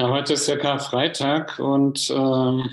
[0.00, 2.70] Ja, heute ist ja Karfreitag und ähm,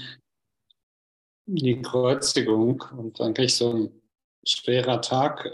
[1.46, 4.02] die Kreuzigung und eigentlich so ein
[4.46, 5.52] schwerer Tag.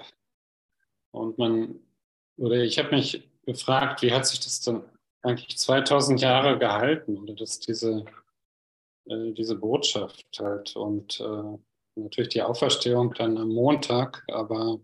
[1.10, 1.80] Und man,
[2.38, 4.84] oder ich habe mich gefragt, wie hat sich das dann
[5.24, 8.06] eigentlich 2000 Jahre gehalten oder dass diese,
[9.06, 11.58] äh, diese Botschaft halt und äh,
[11.96, 14.80] natürlich die Auferstehung dann am Montag, aber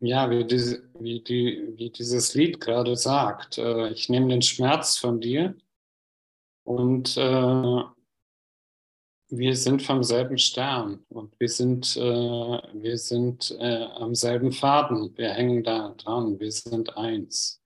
[0.00, 4.96] ja, wie, diese, wie, die, wie dieses Lied gerade sagt, äh, ich nehme den Schmerz
[4.96, 5.54] von dir
[6.64, 7.82] und äh,
[9.32, 15.16] wir sind vom selben Stern und wir sind, äh, wir sind äh, am selben Faden,
[15.16, 17.62] wir hängen da dran, wir sind eins.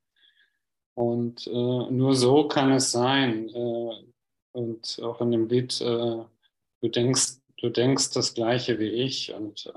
[0.94, 3.48] Und äh, nur so kann es sein.
[3.48, 4.04] Äh,
[4.52, 6.28] und auch in dem Lied, du
[6.82, 9.68] denkst, du denkst das Gleiche wie ich und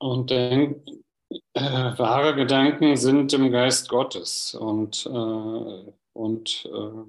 [0.00, 0.84] und denk,
[1.54, 7.04] äh, wahre Gedanken sind im Geist Gottes und, äh, und äh,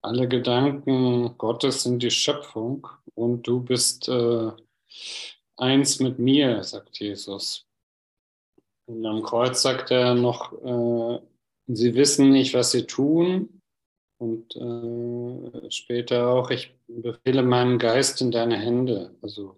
[0.00, 4.50] alle Gedanken Gottes sind die Schöpfung und du bist äh,
[5.56, 7.66] eins mit mir, sagt Jesus.
[8.86, 11.20] Und am Kreuz sagt er noch, äh,
[11.68, 13.60] sie wissen nicht, was sie tun.
[14.18, 19.14] Und äh, später auch, ich befehle meinen Geist in deine Hände.
[19.20, 19.56] Also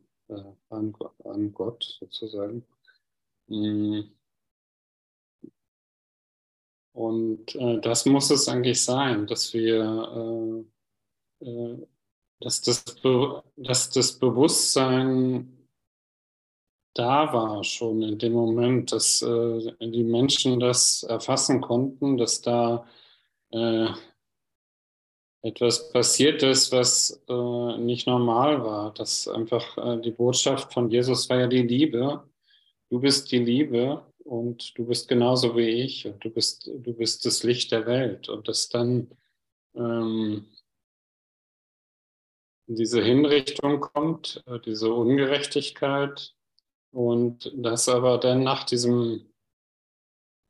[0.71, 2.65] an, an, Gott sozusagen.
[3.49, 4.03] Mm.
[6.93, 10.65] Und äh, das muss es eigentlich sein, dass wir,
[11.41, 11.87] äh, äh,
[12.41, 12.85] dass, das
[13.57, 15.55] dass das Bewusstsein
[16.95, 22.87] da war schon in dem Moment, dass äh, die Menschen das erfassen konnten, dass da
[23.51, 23.89] äh,
[25.43, 28.95] etwas passiert ist, was äh, nicht normal war.
[28.95, 32.23] Dass einfach äh, die Botschaft von Jesus war ja die Liebe.
[32.91, 37.25] Du bist die Liebe und du bist genauso wie ich und du bist, du bist
[37.27, 38.29] das Licht der Welt.
[38.29, 39.11] Und dass dann
[39.75, 40.47] ähm,
[42.67, 46.35] diese Hinrichtung kommt, äh, diese Ungerechtigkeit
[46.93, 49.33] und dass aber dann nach diesem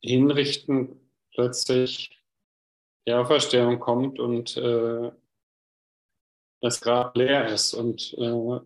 [0.01, 0.99] Hinrichten
[1.31, 2.23] plötzlich
[3.07, 5.11] die Auferstehung kommt und äh,
[6.61, 8.59] das Grab leer ist und äh,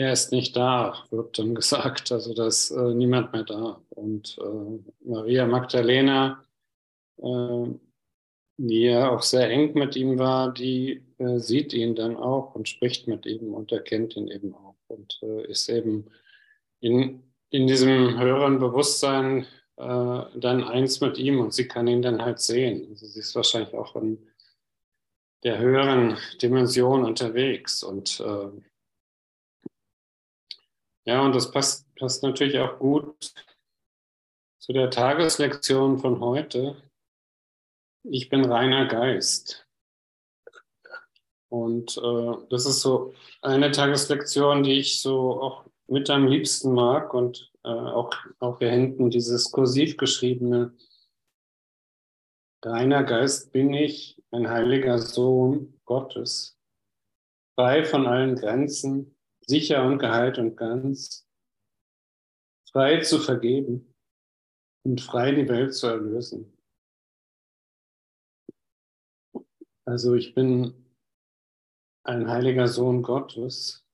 [0.00, 2.12] er ist nicht da, wird dann gesagt.
[2.12, 3.80] Also da ist äh, niemand mehr da.
[3.90, 6.44] Und äh, Maria Magdalena,
[7.18, 7.66] äh,
[8.56, 12.68] die ja auch sehr eng mit ihm war, die äh, sieht ihn dann auch und
[12.68, 16.10] spricht mit ihm und erkennt ihn eben auch und ist eben
[16.80, 19.46] in, in diesem höheren Bewusstsein
[19.76, 22.86] äh, dann eins mit ihm und sie kann ihn dann halt sehen.
[22.90, 24.18] Also sie ist wahrscheinlich auch in
[25.42, 28.50] der höheren Dimension unterwegs und äh,
[31.10, 33.34] ja, und das passt, passt natürlich auch gut
[34.60, 36.80] zu der Tageslektion von heute.
[38.04, 39.66] Ich bin reiner Geist.
[41.48, 43.12] Und äh, das ist so
[43.42, 48.70] eine Tageslektion, die ich so auch mit am liebsten mag und äh, auch, auch hier
[48.70, 50.76] hinten dieses kursiv geschriebene,
[52.64, 56.56] reiner Geist bin ich, ein heiliger Sohn Gottes,
[57.56, 59.16] frei von allen Grenzen,
[59.50, 61.28] sicher und geheilt und ganz,
[62.70, 63.92] frei zu vergeben
[64.84, 66.56] und frei die Welt zu erlösen.
[69.84, 70.86] Also ich bin
[72.04, 73.84] ein heiliger Sohn Gottes,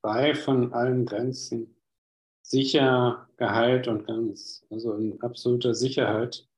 [0.00, 1.76] frei von allen Grenzen,
[2.42, 4.64] sicher, geheilt und ganz.
[4.70, 6.48] Also in absoluter Sicherheit.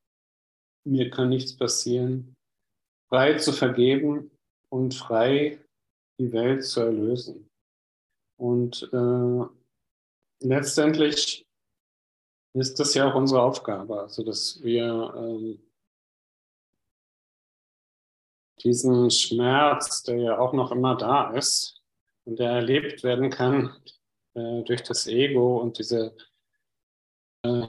[0.86, 2.34] Mir kann nichts passieren.
[3.09, 4.31] Frei zu vergeben
[4.71, 5.59] und frei
[6.19, 7.50] die Welt zu erlösen.
[8.37, 9.45] Und äh,
[10.41, 11.47] letztendlich
[12.55, 15.61] ist das ja auch unsere Aufgabe, also dass wir ähm,
[18.62, 21.83] diesen Schmerz, der ja auch noch immer da ist
[22.25, 23.77] und der erlebt werden kann,
[24.34, 26.16] äh, durch das Ego und diese
[27.45, 27.69] äh,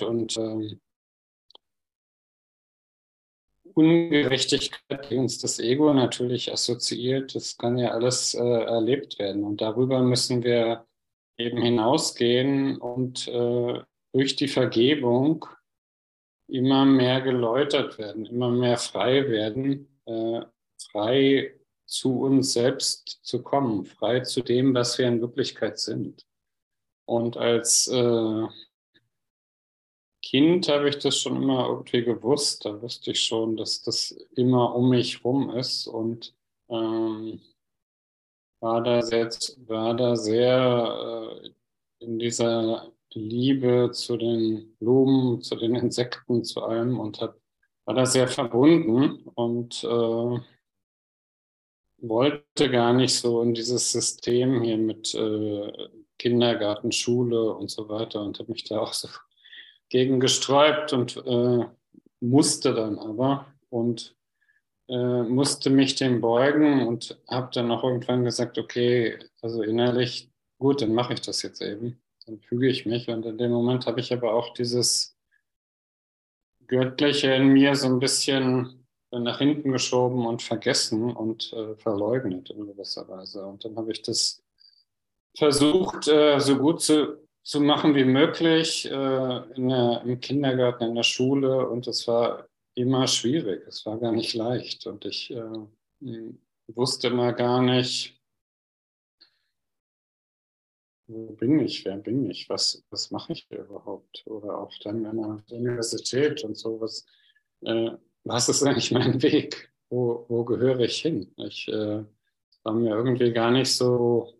[0.00, 0.80] und ähm,
[3.74, 9.44] Ungerechtigkeit, die uns das Ego natürlich assoziiert, das kann ja alles äh, erlebt werden.
[9.44, 10.86] Und darüber müssen wir
[11.38, 13.80] eben hinausgehen und äh,
[14.12, 15.46] durch die Vergebung
[16.46, 20.42] immer mehr geläutert werden, immer mehr frei werden, äh,
[20.90, 21.54] frei
[21.86, 26.26] zu uns selbst zu kommen, frei zu dem, was wir in Wirklichkeit sind.
[27.06, 28.46] Und als äh,
[30.32, 32.64] Kind habe ich das schon immer irgendwie gewusst.
[32.64, 36.34] Da wusste ich schon, dass das immer um mich rum ist und
[36.70, 37.38] ähm,
[38.60, 39.28] war da sehr,
[39.66, 41.50] war da sehr äh,
[42.02, 47.36] in dieser Liebe zu den Blumen, zu den Insekten, zu allem und hab,
[47.84, 50.40] war da sehr verbunden und äh,
[51.98, 55.88] wollte gar nicht so in dieses System hier mit äh,
[56.18, 59.08] Kindergarten, Schule und so weiter und habe mich da auch so
[59.92, 61.66] gegen gesträubt und äh,
[62.20, 64.16] musste dann aber und
[64.88, 70.80] äh, musste mich dem beugen und habe dann auch irgendwann gesagt, okay, also innerlich, gut,
[70.80, 72.02] dann mache ich das jetzt eben.
[72.24, 73.10] Dann füge ich mich.
[73.10, 75.14] Und in dem Moment habe ich aber auch dieses
[76.68, 82.66] Göttliche in mir so ein bisschen nach hinten geschoben und vergessen und äh, verleugnet in
[82.66, 83.44] gewisser Weise.
[83.44, 84.42] Und dann habe ich das
[85.36, 90.94] versucht, äh, so gut zu, zu machen wie möglich äh, in der, im Kindergarten, in
[90.94, 91.68] der Schule.
[91.68, 93.66] Und es war immer schwierig.
[93.66, 94.86] Es war gar nicht leicht.
[94.86, 96.32] Und ich äh,
[96.68, 98.18] wusste mal gar nicht,
[101.08, 104.22] wo bin ich, wer bin ich, was, was mache ich überhaupt?
[104.26, 107.04] Oder auch dann an der Universität und so, was,
[107.62, 107.90] äh,
[108.24, 109.72] was ist eigentlich mein Weg?
[109.90, 111.34] Wo, wo gehöre ich hin?
[111.36, 112.04] Ich äh,
[112.62, 114.32] war mir irgendwie gar nicht so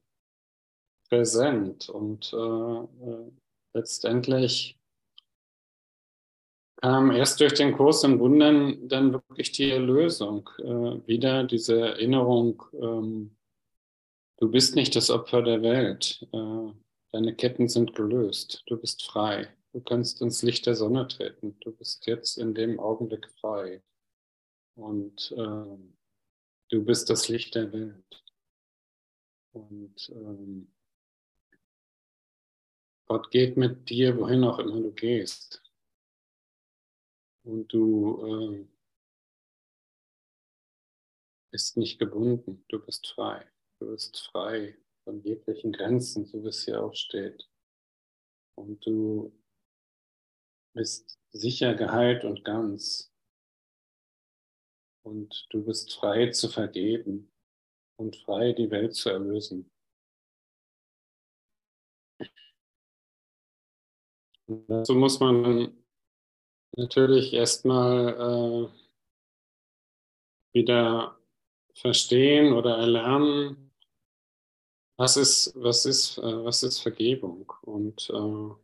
[1.12, 3.30] präsent und äh, äh
[3.74, 4.78] letztendlich
[6.80, 12.62] kam erst durch den Kurs in Wundern dann wirklich die Erlösung, äh, wieder diese Erinnerung,
[12.72, 13.36] ähm,
[14.38, 16.72] du bist nicht das Opfer der Welt, äh,
[17.12, 21.72] deine Ketten sind gelöst, du bist frei, du kannst ins Licht der Sonne treten, du
[21.72, 23.82] bist jetzt in dem Augenblick frei
[24.76, 25.76] und äh,
[26.70, 28.24] du bist das Licht der Welt.
[29.52, 30.72] Und ähm,
[33.06, 35.62] Gott geht mit dir, wohin auch immer du gehst
[37.44, 38.69] und du äh,
[41.50, 43.46] bist nicht gebunden, du bist frei.
[43.78, 47.49] Du bist frei von jeglichen Grenzen, so wie es hier auch steht.
[48.56, 49.37] Und du
[50.75, 53.12] bist sicher geheilt und ganz.
[55.05, 57.32] Und du bist frei zu vergeben
[57.98, 59.71] und frei die Welt zu erlösen.
[64.46, 65.72] Dazu muss man
[66.76, 68.68] natürlich erstmal äh,
[70.52, 71.18] wieder
[71.74, 73.72] verstehen oder erlernen,
[74.96, 78.54] was ist, was ist, äh, was ist Vergebung und äh,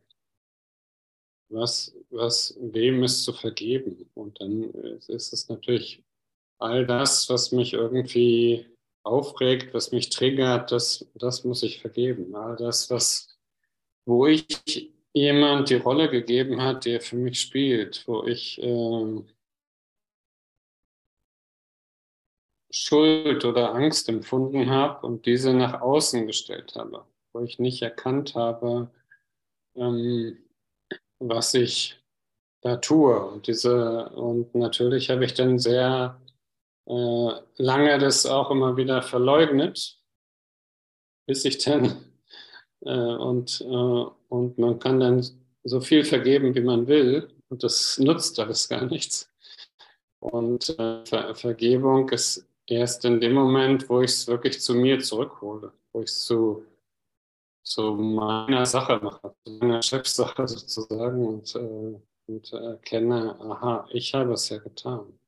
[1.49, 4.09] was, was, wem ist zu vergeben.
[4.13, 4.71] Und dann
[5.07, 6.03] ist es natürlich
[6.59, 8.67] all das, was mich irgendwie
[9.03, 12.35] aufregt, was mich triggert, das, das muss ich vergeben.
[12.35, 13.39] All das, was,
[14.05, 14.45] wo ich
[15.19, 19.23] jemand die Rolle gegeben hat, der für mich spielt, wo ich äh,
[22.71, 28.35] Schuld oder Angst empfunden habe und diese nach außen gestellt habe, wo ich nicht erkannt
[28.35, 28.91] habe,
[29.75, 30.37] ähm,
[31.19, 31.99] was ich
[32.61, 33.19] da tue.
[33.19, 36.21] Und, diese, und natürlich habe ich dann sehr
[36.85, 39.99] äh, lange das auch immer wieder verleugnet,
[41.27, 42.08] bis ich dann
[42.81, 45.25] und, äh, und man kann dann
[45.63, 47.29] so viel vergeben, wie man will.
[47.49, 49.29] Und das nutzt alles gar nichts.
[50.19, 54.99] Und äh, Ver Vergebung ist erst in dem Moment, wo ich es wirklich zu mir
[54.99, 56.65] zurückhole, wo ich es zu,
[57.63, 64.33] zu meiner Sache mache, zu meiner Chefsache sozusagen und, äh, und erkenne, aha, ich habe
[64.33, 65.19] es ja getan.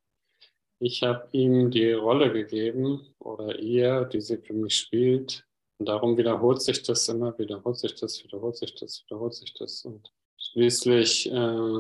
[0.79, 5.45] Ich habe ihm die Rolle gegeben oder ihr, die sie für mich spielt,
[5.81, 9.83] und darum wiederholt sich das immer, wiederholt sich das, wiederholt sich das, wiederholt sich das.
[9.83, 11.79] Und schließlich äh,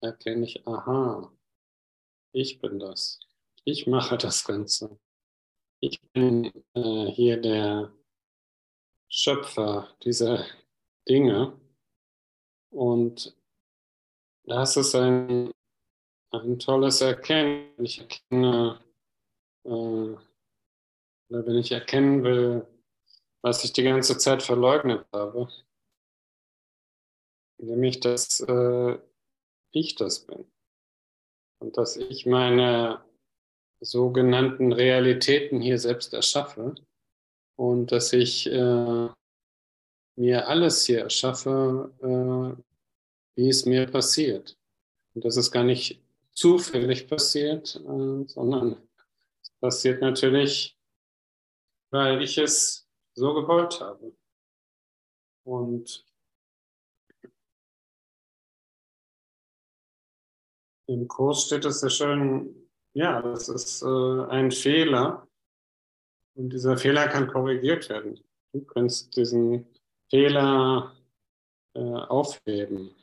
[0.00, 1.32] erkenne ich, aha,
[2.30, 3.18] ich bin das.
[3.64, 5.00] Ich mache das Ganze.
[5.80, 7.92] Ich bin äh, hier der
[9.08, 10.46] Schöpfer dieser
[11.08, 11.60] Dinge.
[12.70, 13.36] Und
[14.44, 15.50] das ist ein,
[16.30, 17.84] ein tolles Erkennen.
[17.84, 18.80] Ich erkenne,
[19.64, 20.14] äh,
[21.30, 22.68] wenn ich erkennen will,
[23.42, 25.48] was ich die ganze Zeit verleugnet habe.
[27.58, 28.98] Nämlich, dass äh,
[29.72, 30.50] ich das bin.
[31.60, 33.04] Und dass ich meine
[33.80, 36.74] sogenannten Realitäten hier selbst erschaffe.
[37.56, 39.08] Und dass ich äh,
[40.16, 42.62] mir alles hier erschaffe, äh,
[43.36, 44.56] wie es mir passiert.
[45.14, 46.00] Und dass es gar nicht
[46.32, 48.76] zufällig passiert, äh, sondern
[49.42, 50.76] es passiert natürlich,
[51.90, 52.81] weil ich es
[53.14, 54.14] so gewollt habe.
[55.44, 56.06] Und
[60.86, 65.26] im Kurs steht es sehr schön, ja, das ist äh, ein Fehler
[66.34, 68.22] und dieser Fehler kann korrigiert werden.
[68.52, 69.66] Du kannst diesen
[70.10, 70.94] Fehler
[71.74, 72.94] äh, aufheben.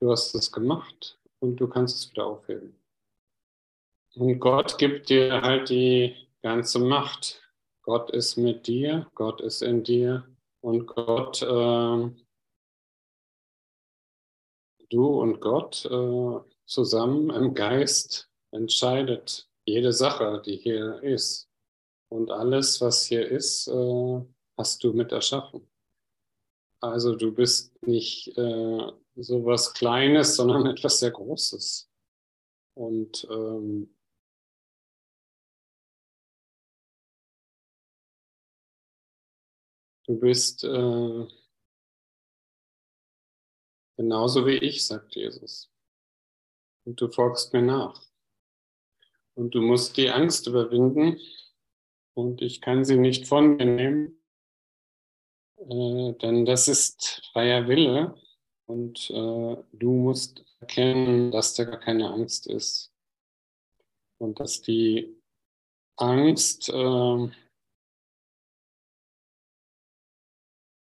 [0.00, 2.78] Du hast es gemacht und du kannst es wieder aufheben.
[4.14, 7.41] Und Gott gibt dir halt die ganze Macht.
[7.82, 10.24] Gott ist mit dir, Gott ist in dir
[10.60, 12.10] und Gott, äh,
[14.88, 21.48] du und Gott äh, zusammen im Geist entscheidet jede Sache, die hier ist.
[22.08, 24.20] Und alles, was hier ist, äh,
[24.56, 25.66] hast du mit erschaffen.
[26.80, 31.88] Also du bist nicht äh, so was Kleines, sondern etwas sehr Großes.
[32.74, 33.94] Und ähm,
[40.12, 41.26] Du bist äh,
[43.96, 45.72] genauso wie ich, sagt Jesus.
[46.84, 47.98] Und du folgst mir nach.
[49.32, 51.18] Und du musst die Angst überwinden.
[52.12, 54.22] Und ich kann sie nicht von mir nehmen,
[55.56, 58.14] äh, denn das ist freier Wille.
[58.66, 62.92] Und äh, du musst erkennen, dass da gar keine Angst ist.
[64.18, 65.16] Und dass die
[65.96, 67.30] Angst äh,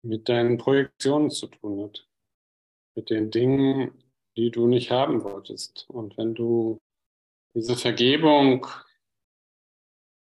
[0.03, 2.07] mit deinen Projektionen zu tun hat,
[2.95, 4.03] mit den Dingen,
[4.35, 5.89] die du nicht haben wolltest.
[5.89, 6.79] Und wenn du
[7.55, 8.67] diese Vergebung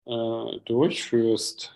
[0.06, 1.75] äh, durchführst,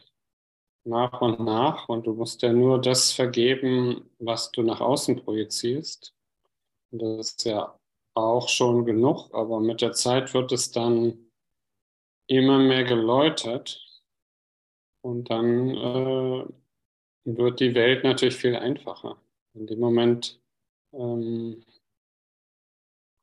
[0.85, 6.15] nach und nach, und du musst ja nur das vergeben, was du nach außen projizierst,
[6.91, 7.79] das ist ja
[8.15, 11.31] auch schon genug, aber mit der Zeit wird es dann
[12.27, 13.81] immer mehr geläutert
[15.03, 16.45] und dann äh,
[17.25, 19.21] wird die Welt natürlich viel einfacher.
[19.55, 20.41] In dem Moment
[20.93, 21.65] ähm,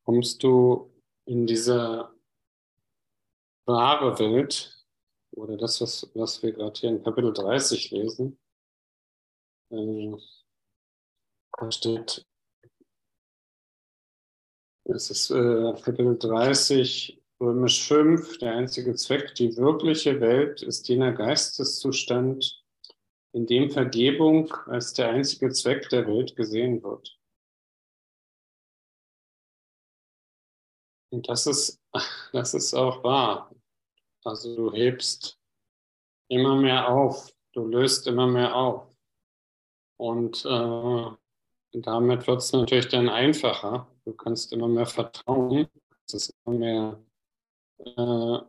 [0.05, 0.91] kommst du
[1.25, 2.09] in diese
[3.65, 4.85] wahre Welt
[5.31, 8.39] oder das, was, was wir gerade hier in Kapitel 30 lesen.
[9.71, 10.15] Äh,
[11.57, 12.25] da steht,
[14.85, 21.11] es ist äh, Kapitel 30, Römisch 5, der einzige Zweck, die wirkliche Welt ist jener
[21.13, 22.63] Geisteszustand,
[23.31, 27.17] in dem Vergebung als der einzige Zweck der Welt gesehen wird.
[31.12, 31.81] Und das ist,
[32.33, 33.53] das ist auch wahr.
[34.24, 35.39] Also du hebst
[36.27, 38.88] immer mehr auf, du löst immer mehr auf.
[39.98, 41.12] Und äh,
[41.74, 43.88] damit wird es natürlich dann einfacher.
[44.05, 47.03] Du kannst immer mehr vertrauen, du kannst es immer mehr
[47.77, 48.39] äh,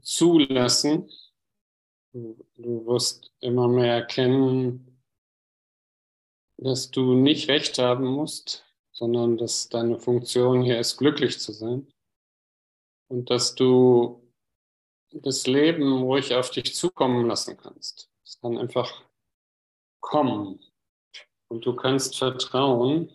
[0.00, 1.10] zulassen
[2.56, 5.00] Du, wirst immer mehr erkennen,
[6.56, 11.92] dass du nicht recht haben musst, sondern dass deine Funktion hier ist, glücklich zu sein.
[13.08, 14.28] Und dass du
[15.12, 18.10] das Leben ruhig auf dich zukommen lassen kannst.
[18.24, 19.04] Es kann einfach
[20.00, 20.60] kommen.
[21.48, 23.10] Und du kannst vertrauen,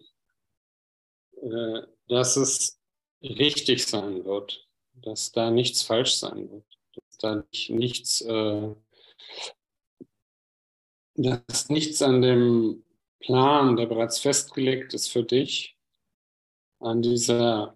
[1.41, 2.79] äh, dass es
[3.21, 8.75] richtig sein wird, dass da nichts falsch sein wird dass da nichts, äh,
[11.15, 12.83] dass nichts an dem
[13.19, 15.77] Plan, der bereits festgelegt ist für dich,
[16.79, 17.75] an dieser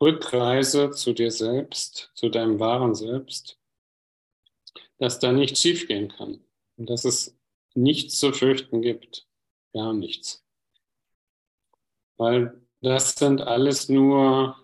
[0.00, 3.58] Rückreise zu dir selbst, zu deinem wahren Selbst,
[4.98, 6.44] dass da nichts schiefgehen kann
[6.76, 7.38] und dass es
[7.74, 9.28] nichts zu fürchten gibt,
[9.72, 10.44] gar nichts.
[12.16, 14.56] Weil das sind alles nur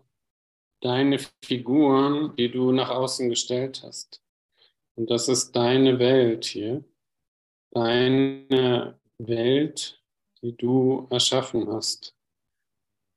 [0.81, 4.23] deine Figuren, die du nach außen gestellt hast.
[4.99, 6.83] Und das ist deine Welt hier.
[7.71, 10.02] Deine Welt,
[10.43, 12.17] die du erschaffen hast.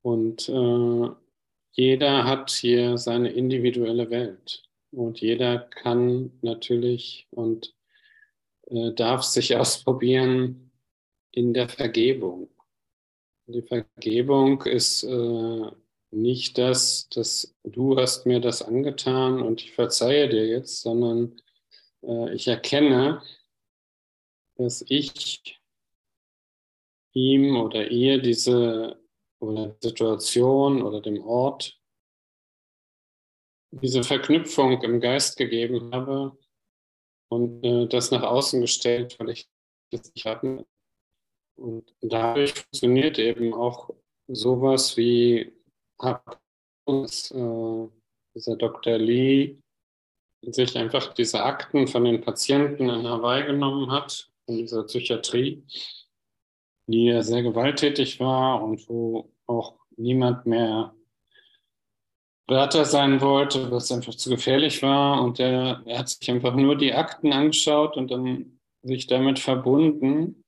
[0.03, 1.09] Und äh,
[1.71, 4.61] jeder hat hier seine individuelle Welt.
[4.91, 7.73] Und jeder kann natürlich und
[8.67, 10.71] äh, darf sich ausprobieren
[11.31, 12.51] in der Vergebung.
[13.47, 15.71] Die Vergebung ist äh,
[16.11, 21.41] nicht das, dass du hast mir das angetan und ich verzeihe dir jetzt, sondern
[22.01, 23.21] ich erkenne,
[24.55, 25.59] dass ich
[27.13, 29.01] ihm oder ihr diese
[29.39, 31.79] oder Situation oder dem Ort
[33.71, 36.37] diese Verknüpfung im Geist gegeben habe
[37.29, 39.49] und äh, das nach außen gestellt, weil ich
[39.91, 40.65] das nicht hatte.
[41.55, 43.89] Und dadurch funktioniert eben auch
[44.27, 45.53] sowas wie
[46.85, 47.87] uns äh,
[48.35, 48.97] dieser Dr.
[48.97, 49.60] Lee
[50.41, 55.63] sich einfach diese Akten von den Patienten in Hawaii genommen hat, in dieser Psychiatrie,
[56.87, 60.93] die ja sehr gewalttätig war und wo auch niemand mehr
[62.47, 65.23] Wärter sein wollte, es einfach zu gefährlich war.
[65.23, 70.43] Und der, er hat sich einfach nur die Akten angeschaut und dann sich damit verbunden,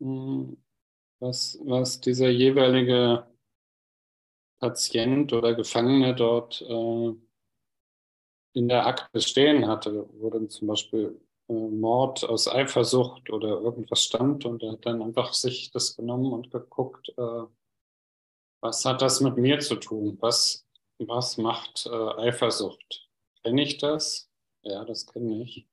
[0.00, 0.56] hm,
[1.20, 3.26] was, was dieser jeweilige
[4.58, 7.14] Patient oder Gefangene dort äh,
[8.56, 14.04] in der Akte stehen hatte, wo dann zum Beispiel äh, Mord aus Eifersucht oder irgendwas
[14.04, 17.42] stand und er hat dann einfach sich das genommen und geguckt, äh,
[18.62, 20.16] was hat das mit mir zu tun?
[20.20, 20.66] Was,
[20.98, 23.10] was macht äh, Eifersucht?
[23.44, 24.30] Kenne ich das?
[24.62, 25.68] Ja, das kenne ich.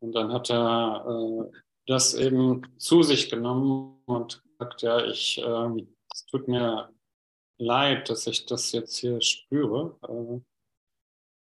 [0.00, 5.86] Und dann hat er äh, das eben zu sich genommen und gesagt, ja, ich, äh,
[6.12, 6.92] es tut mir
[7.58, 9.96] leid, dass ich das jetzt hier spüre.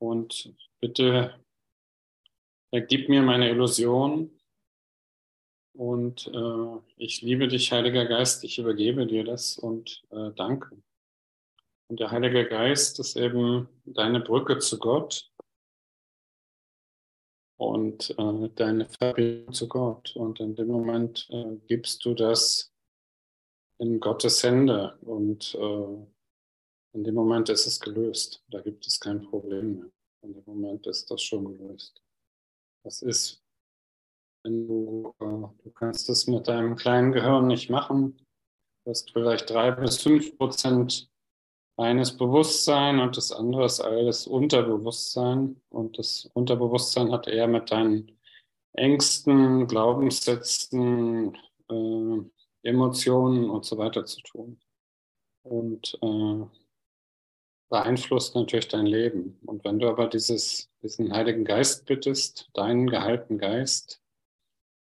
[0.03, 1.33] Und bitte
[2.73, 4.37] gib mir meine Illusion.
[5.75, 10.77] Und äh, ich liebe dich, Heiliger Geist, ich übergebe dir das und äh, danke.
[11.87, 15.31] Und der Heilige Geist ist eben deine Brücke zu Gott
[17.57, 20.17] und äh, deine Verbindung zu Gott.
[20.17, 22.75] Und in dem Moment äh, gibst du das
[23.79, 26.07] in Gottes Hände und äh,
[26.93, 28.43] in dem Moment ist es gelöst.
[28.49, 29.91] Da gibt es kein Problem mehr.
[30.23, 32.01] In dem Moment ist das schon gelöst.
[32.85, 33.43] Das ist,
[34.45, 38.19] wenn du, du kannst das mit deinem kleinen Gehirn nicht machen.
[38.85, 41.09] Du hast vielleicht drei bis fünf Prozent
[41.77, 45.61] eines Bewusstsein und das andere ist alles Unterbewusstsein.
[45.71, 48.19] Und das Unterbewusstsein hat eher mit deinen
[48.75, 51.37] Ängsten, Glaubenssätzen,
[51.69, 52.19] äh,
[52.63, 54.61] Emotionen und so weiter zu tun.
[55.43, 56.62] Und äh,
[57.73, 59.39] beeinflusst natürlich dein Leben.
[59.47, 64.03] Und wenn du aber dieses, diesen Heiligen Geist bittest, deinen gehaltenen Geist,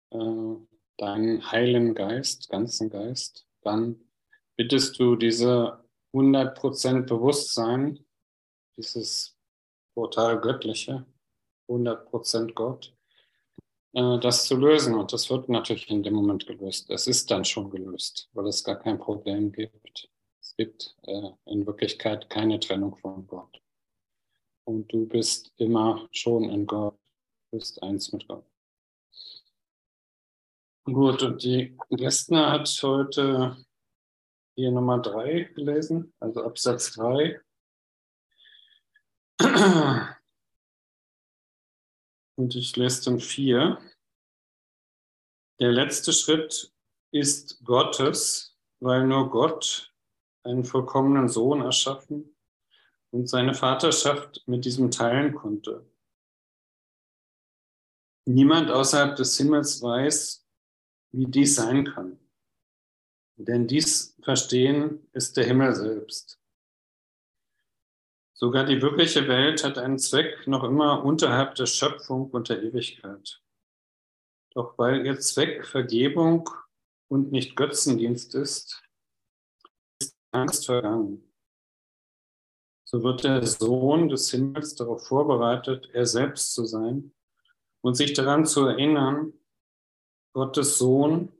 [0.09, 0.55] äh,
[0.97, 3.99] deinen heilen Geist, ganzen Geist, dann
[4.55, 8.03] bittest du diese 100% Bewusstsein,
[8.75, 9.37] dieses
[9.93, 11.05] total Göttliche,
[11.69, 12.91] 100% Gott,
[13.93, 14.95] äh, das zu lösen.
[14.95, 16.89] Und das wird natürlich in dem Moment gelöst.
[16.89, 20.09] Es ist dann schon gelöst, weil es gar kein Problem gibt.
[20.53, 23.59] Es gibt äh, in Wirklichkeit keine Trennung von Gott.
[24.67, 26.93] Und du bist immer schon in Gott,
[27.49, 28.45] du bist eins mit Gott.
[30.83, 33.65] Gut, und die Gästner hat heute
[34.55, 37.41] hier Nummer 3 gelesen, also Absatz 3.
[42.35, 43.79] Und ich lese dann 4.
[45.59, 46.71] Der letzte Schritt
[47.11, 49.92] ist Gottes, weil nur Gott
[50.43, 52.35] einen vollkommenen Sohn erschaffen
[53.11, 55.85] und seine Vaterschaft mit diesem teilen konnte.
[58.25, 60.45] Niemand außerhalb des Himmels weiß,
[61.11, 62.19] wie dies sein kann.
[63.35, 66.39] Denn dies Verstehen ist der Himmel selbst.
[68.33, 73.41] Sogar die wirkliche Welt hat einen Zweck noch immer unterhalb der Schöpfung und der Ewigkeit.
[74.53, 76.49] Doch weil ihr Zweck Vergebung
[77.07, 78.82] und nicht Götzendienst ist,
[80.33, 81.29] Angst vergangen.
[82.83, 87.13] So wird der Sohn des Himmels darauf vorbereitet, er selbst zu sein
[87.81, 89.33] und sich daran zu erinnern,
[90.33, 91.31] Gottes Sohn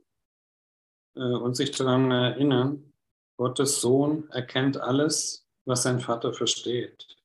[1.14, 2.92] äh, und sich daran erinnern,
[3.36, 7.16] Gottes Sohn erkennt alles, was sein Vater versteht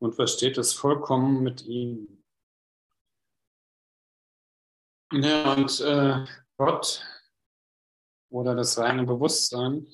[0.00, 2.22] und versteht es vollkommen mit ihm.
[5.12, 6.26] Ja, und äh,
[6.56, 7.04] Gott
[8.30, 9.86] oder das reine Bewusstsein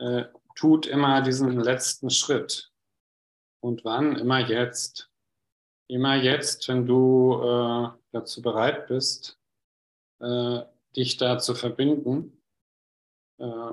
[0.00, 0.24] äh,
[0.56, 2.72] tut immer diesen letzten Schritt.
[3.62, 4.16] Und wann?
[4.16, 5.10] Immer jetzt.
[5.88, 9.38] Immer jetzt, wenn du äh, dazu bereit bist,
[10.20, 10.62] äh,
[10.96, 12.42] dich da zu verbinden
[13.38, 13.72] äh,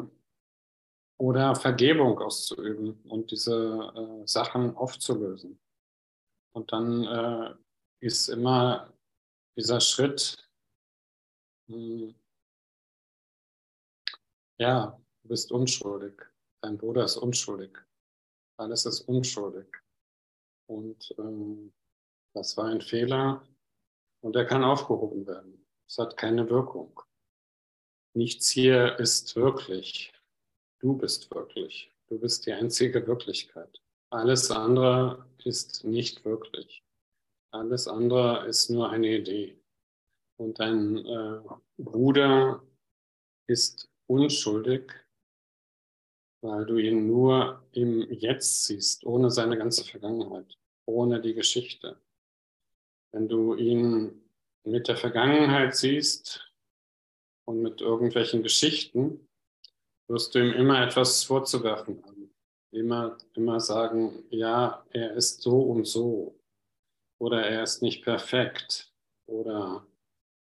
[1.20, 5.60] oder Vergebung auszuüben und diese äh, Sachen aufzulösen.
[6.54, 7.56] Und dann äh,
[8.00, 8.92] ist immer
[9.56, 10.38] dieser Schritt,
[11.68, 12.16] mh, hm,
[14.60, 16.14] ja, du bist unschuldig,
[16.62, 17.78] dein Bruder ist unschuldig,
[18.58, 19.68] alles ist unschuldig.
[20.70, 21.74] Und ähm,
[22.34, 23.46] das war ein Fehler
[24.22, 25.66] und der kann aufgehoben werden.
[25.86, 27.02] Es hat keine Wirkung.
[28.14, 30.14] Nichts hier ist wirklich.
[30.80, 31.94] Du bist wirklich.
[32.08, 33.82] Du bist die einzige Wirklichkeit.
[34.10, 36.84] Alles andere ist nicht wirklich.
[37.52, 39.60] Alles andere ist nur eine Idee.
[40.38, 41.42] Und dein äh,
[41.78, 42.64] Bruder
[43.48, 45.07] ist unschuldig,
[46.48, 52.00] weil du ihn nur im Jetzt siehst, ohne seine ganze Vergangenheit, ohne die Geschichte.
[53.12, 54.22] Wenn du ihn
[54.64, 56.48] mit der Vergangenheit siehst,
[57.48, 59.28] und mit irgendwelchen Geschichten,
[60.10, 62.34] wirst du ihm immer etwas vorzuwerfen haben.
[62.72, 66.38] Immer, immer sagen, ja, er ist so und so.
[67.20, 68.92] Oder er ist nicht perfekt.
[69.28, 69.88] Oder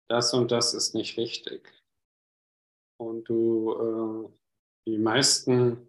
[0.09, 1.73] das und das ist nicht richtig.
[2.99, 4.46] und du äh,
[4.87, 5.87] die meisten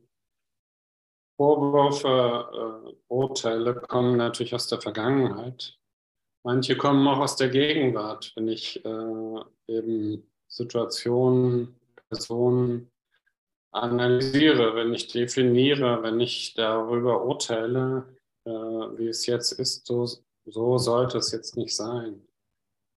[1.38, 5.78] Vorwürfe, äh, Urteile kommen natürlich aus der Vergangenheit.
[6.44, 11.76] Manche kommen auch aus der Gegenwart, wenn ich äh, eben Situationen,
[12.10, 12.90] Personen
[13.72, 18.08] analysiere, wenn ich definiere, wenn ich darüber urteile,
[18.46, 20.08] äh, wie es jetzt ist, so,
[20.46, 22.26] so sollte es jetzt nicht sein,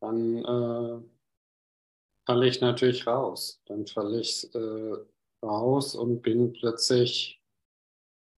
[0.01, 1.03] dann äh,
[2.25, 3.61] falle ich natürlich raus.
[3.67, 4.97] Dann falle ich äh,
[5.43, 7.41] raus und bin plötzlich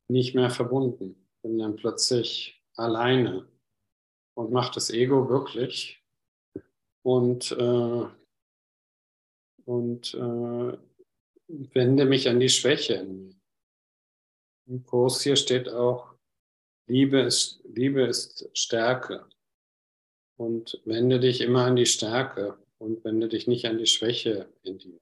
[0.08, 3.46] nicht mehr verbunden, bin dann plötzlich alleine
[4.34, 6.02] und macht das Ego wirklich
[7.02, 8.06] und, äh,
[9.64, 10.78] und äh,
[11.48, 13.34] wende mich an die Schwäche in mir.
[14.66, 16.14] Im Kurs hier steht auch,
[16.86, 19.26] Liebe ist, Liebe ist Stärke.
[20.36, 24.78] Und wende dich immer an die Stärke und wende dich nicht an die Schwäche in
[24.78, 24.98] dir.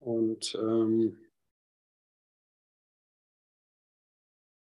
[0.00, 1.18] Und ähm,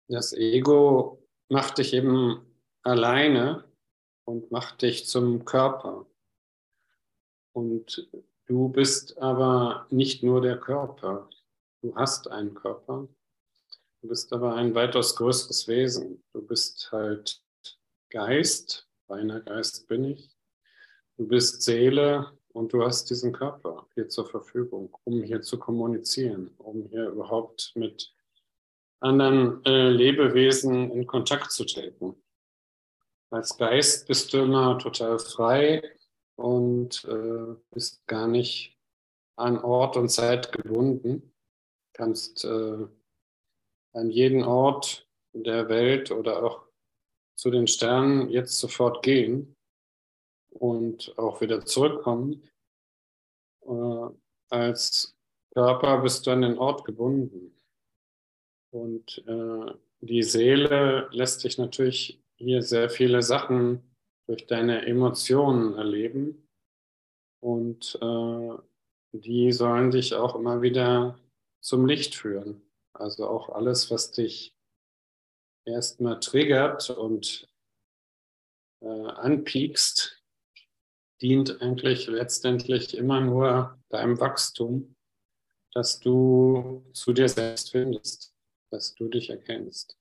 [0.08, 2.44] das Ego macht dich eben
[2.82, 3.64] alleine
[4.24, 6.06] und macht dich zum Körper.
[7.52, 8.08] Und
[8.46, 11.28] du bist aber nicht nur der Körper.
[11.82, 13.08] Du hast einen Körper.
[14.00, 16.22] Du bist aber ein weitaus größeres Wesen.
[16.32, 17.42] Du bist halt
[18.10, 20.36] Geist, reiner Geist bin ich.
[21.16, 26.54] Du bist Seele und du hast diesen Körper hier zur Verfügung, um hier zu kommunizieren,
[26.58, 28.12] um hier überhaupt mit
[29.00, 32.16] anderen äh, Lebewesen in Kontakt zu treten.
[33.30, 35.82] Als Geist bist du immer total frei
[36.36, 38.76] und äh, bist gar nicht
[39.36, 41.34] an Ort und Zeit gebunden.
[41.92, 42.86] Kannst äh,
[43.92, 46.64] an jeden Ort der Welt oder auch
[47.36, 49.57] zu den Sternen jetzt sofort gehen
[50.50, 52.48] und auch wieder zurückkommen.
[53.62, 54.08] Äh,
[54.50, 55.16] als
[55.52, 57.54] Körper bist du an den Ort gebunden.
[58.70, 63.82] Und äh, die Seele lässt dich natürlich hier sehr viele Sachen
[64.26, 66.48] durch deine Emotionen erleben.
[67.40, 68.58] Und äh,
[69.12, 71.18] die sollen dich auch immer wieder
[71.60, 72.62] zum Licht führen.
[72.92, 74.54] Also auch alles, was dich
[75.64, 77.48] erstmal triggert und
[78.80, 80.17] äh, anpiekst,
[81.20, 84.96] dient eigentlich letztendlich immer nur deinem Wachstum,
[85.72, 88.34] dass du zu dir selbst findest,
[88.70, 89.98] dass du dich erkennst.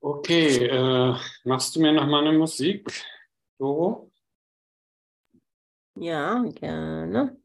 [0.00, 2.88] Okay, äh, machst du mir noch mal eine Musik,
[3.58, 4.10] Doro?
[5.96, 7.36] Ja, gerne.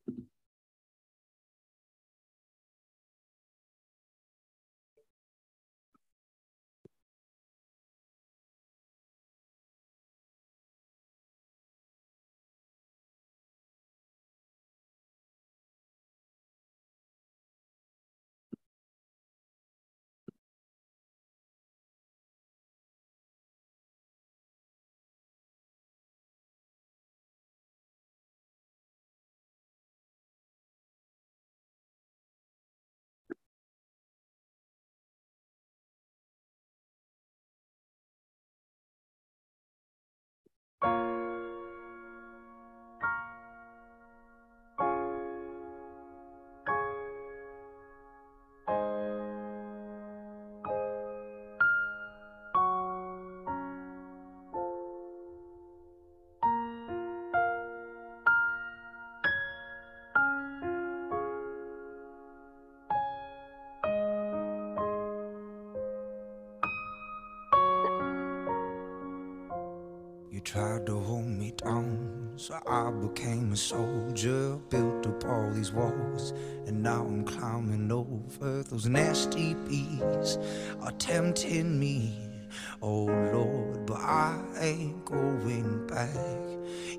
[70.44, 74.58] Tried to hold me down, so I became a soldier.
[74.70, 76.34] Built up all these walls,
[76.68, 80.38] and now I'm climbing over those nasty bees
[80.82, 82.16] are tempting me.
[82.82, 86.10] Oh Lord, but I ain't going back.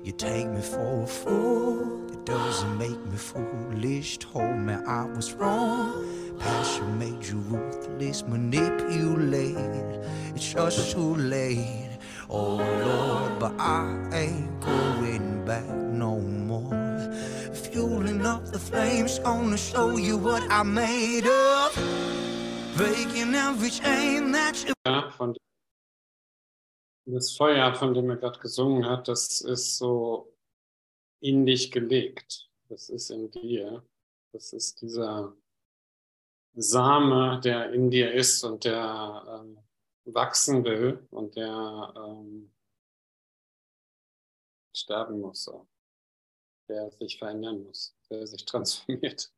[0.03, 4.17] You take me for a fool, it doesn't make me foolish.
[4.19, 6.37] Told me I was wrong.
[6.39, 9.57] Passion made you ruthless, manipulate.
[10.35, 11.82] It's just too late.
[12.35, 16.73] Oh Lord, but I ain't going back no more.
[17.53, 21.77] Fueling up the flames, gonna show you what I made of.
[22.75, 24.73] Breaking every chain that you.
[24.87, 25.35] Ja, von
[27.05, 30.33] das Feuer, von dem er gerade gesungen hat, das ist so
[31.21, 32.49] in dich gelegt.
[32.67, 33.83] Das ist in dir.
[34.31, 35.35] Das ist dieser
[36.55, 39.59] Same, der in dir ist und der äh,
[40.05, 42.53] wachsen will und der ähm,
[44.75, 45.49] sterben muss.
[46.69, 49.33] Der sich verändern muss, der sich transformiert.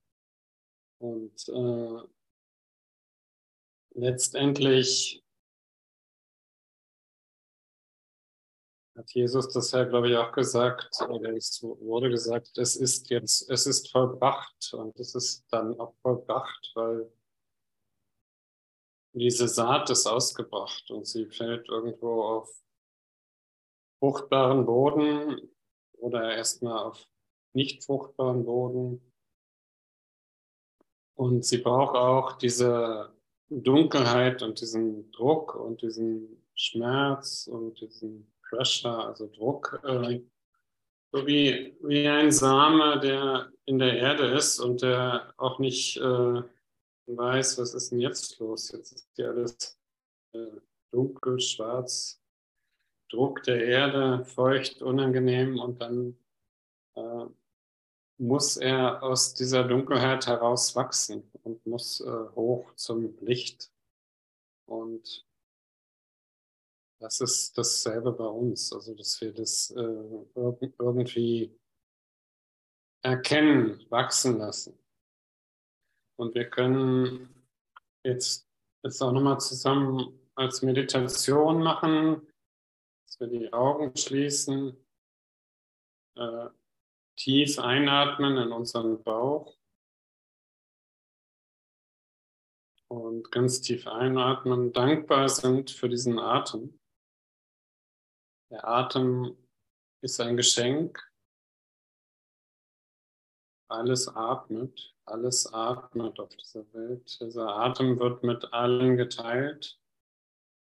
[0.99, 2.07] Und äh,
[3.95, 5.23] letztendlich
[8.95, 13.49] hat Jesus das ja, glaube ich, auch gesagt, oder es wurde gesagt, es ist jetzt,
[13.49, 17.11] es ist vollbracht und es ist dann auch vollbracht, weil
[19.15, 22.49] diese Saat ist ausgebracht und sie fällt irgendwo auf
[23.99, 25.49] fruchtbaren Boden
[25.93, 27.07] oder erstmal auf
[27.53, 29.01] nicht fruchtbaren Boden.
[31.17, 33.13] Und sie braucht auch diese
[33.49, 40.21] Dunkelheit und diesen Druck und diesen Schmerz und diesen Pressure, also Druck, äh,
[41.13, 46.43] so wie, wie ein Same, der in der Erde ist und der auch nicht äh,
[47.07, 48.71] weiß, was ist denn jetzt los?
[48.71, 49.79] Jetzt ist hier alles
[50.33, 50.59] äh,
[50.91, 52.21] dunkel, schwarz,
[53.09, 56.17] Druck der Erde, feucht, unangenehm und dann
[56.95, 57.25] äh,
[58.17, 63.71] muss er aus dieser Dunkelheit heraus wachsen und muss äh, hoch zum Licht.
[64.65, 65.25] Und
[66.99, 70.25] das ist dasselbe bei uns, also dass wir das äh,
[70.79, 71.59] irgendwie
[73.03, 74.79] erkennen, wachsen lassen.
[76.17, 77.43] Und wir können
[78.03, 78.47] jetzt,
[78.83, 82.27] jetzt auch nochmal zusammen als Meditation machen,
[83.05, 84.77] dass wir die Augen schließen,
[86.17, 86.49] äh,
[87.17, 89.57] tief einatmen in unseren Bauch
[92.87, 96.79] und ganz tief einatmen, dankbar sind für diesen Atem.
[98.51, 99.37] Der Atem
[100.01, 101.11] ist ein Geschenk.
[103.75, 107.19] Alles atmet, alles atmet auf dieser Welt.
[107.19, 109.77] Dieser Atem wird mit allen geteilt,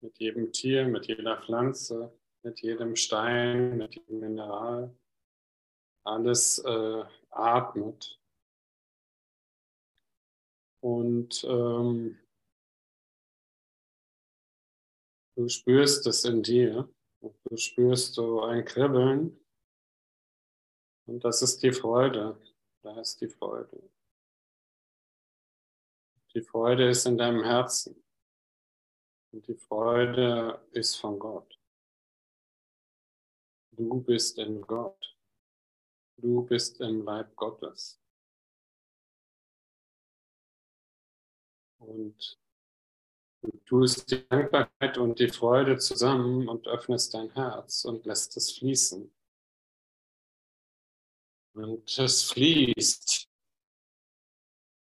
[0.02, 4.98] mit jedem Tier, mit jeder Pflanze, mit jedem Stein, mit jedem Mineral.
[6.06, 8.22] Alles äh, atmet.
[10.82, 12.18] Und ähm,
[15.36, 16.90] du spürst es in dir.
[17.20, 19.38] Du spürst so ein Kribbeln.
[21.06, 22.40] Und das ist die Freude.
[22.84, 23.90] Da ist die Freude.
[26.36, 28.04] Die Freude ist in deinem Herzen.
[29.32, 31.58] Und die Freude ist von Gott.
[33.72, 35.18] Du bist in Gott.
[36.18, 38.02] Du bist im Leib Gottes.
[41.80, 42.38] Und
[43.42, 48.52] du tust die Dankbarkeit und die Freude zusammen und öffnest dein Herz und lässt es
[48.58, 49.10] fließen.
[51.54, 53.28] Und es fließt.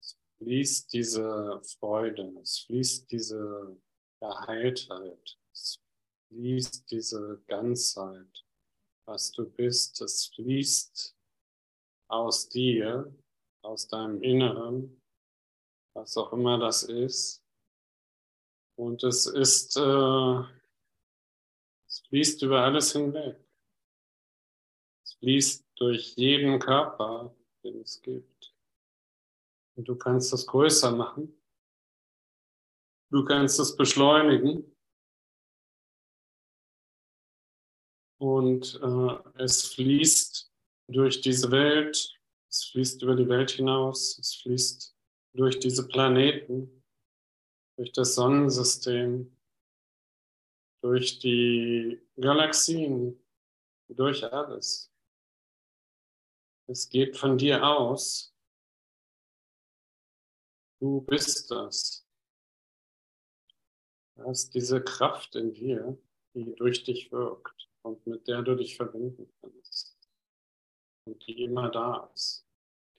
[0.01, 3.77] Es fließt diese Freude, es fließt diese
[4.19, 5.79] Geheiltheit, es
[6.29, 8.45] fließt diese Ganzheit
[9.09, 11.17] was du bist, es fließt
[12.09, 13.11] aus dir,
[13.63, 15.01] aus deinem Inneren,
[15.93, 17.43] was auch immer das ist.
[18.75, 20.41] Und es ist, äh,
[21.87, 23.48] es fließt über alles hinweg.
[25.19, 28.53] Fließt durch jeden Körper, den es gibt.
[29.75, 31.33] Und du kannst es größer machen.
[33.11, 34.75] Du kannst es beschleunigen.
[38.19, 40.51] Und äh, es fließt
[40.89, 44.95] durch diese Welt, es fließt über die Welt hinaus, es fließt
[45.33, 46.83] durch diese Planeten,
[47.77, 49.35] durch das Sonnensystem,
[50.81, 53.23] durch die Galaxien,
[53.87, 54.91] durch alles.
[56.69, 58.31] Es geht von dir aus.
[60.79, 62.07] Du bist das.
[64.15, 65.97] Du hast diese Kraft in dir,
[66.35, 69.97] die durch dich wirkt und mit der du dich verbinden kannst.
[71.05, 72.45] Und die immer da ist,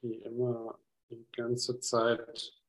[0.03, 2.61] die immer die ganze Zeit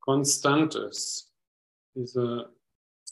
[0.00, 1.32] konstant ist.
[1.94, 2.52] Diese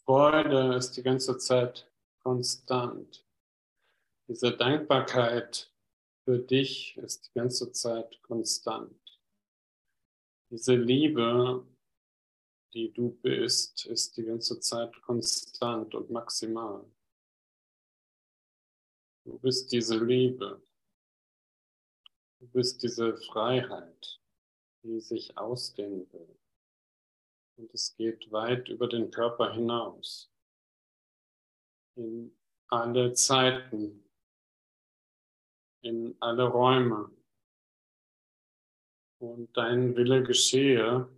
[0.05, 1.89] Freude ist die ganze Zeit
[2.25, 3.25] konstant.
[4.27, 5.71] Diese Dankbarkeit
[6.25, 8.99] für dich ist die ganze Zeit konstant.
[10.51, 11.67] Diese Liebe,
[12.73, 16.91] die du bist, ist die ganze Zeit konstant und maximal.
[19.25, 20.63] Du bist diese Liebe.
[22.41, 24.21] Du bist diese Freiheit,
[24.83, 26.39] die sich ausdehnen will.
[27.57, 30.31] Und es geht weit über den Körper hinaus.
[31.97, 32.37] In
[32.69, 34.04] alle Zeiten,
[35.85, 37.11] in alle Räume.
[39.21, 41.09] Und dein Wille geschehe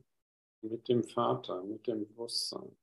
[0.60, 2.76] mit dem Vater, mit dem Bewusstsein.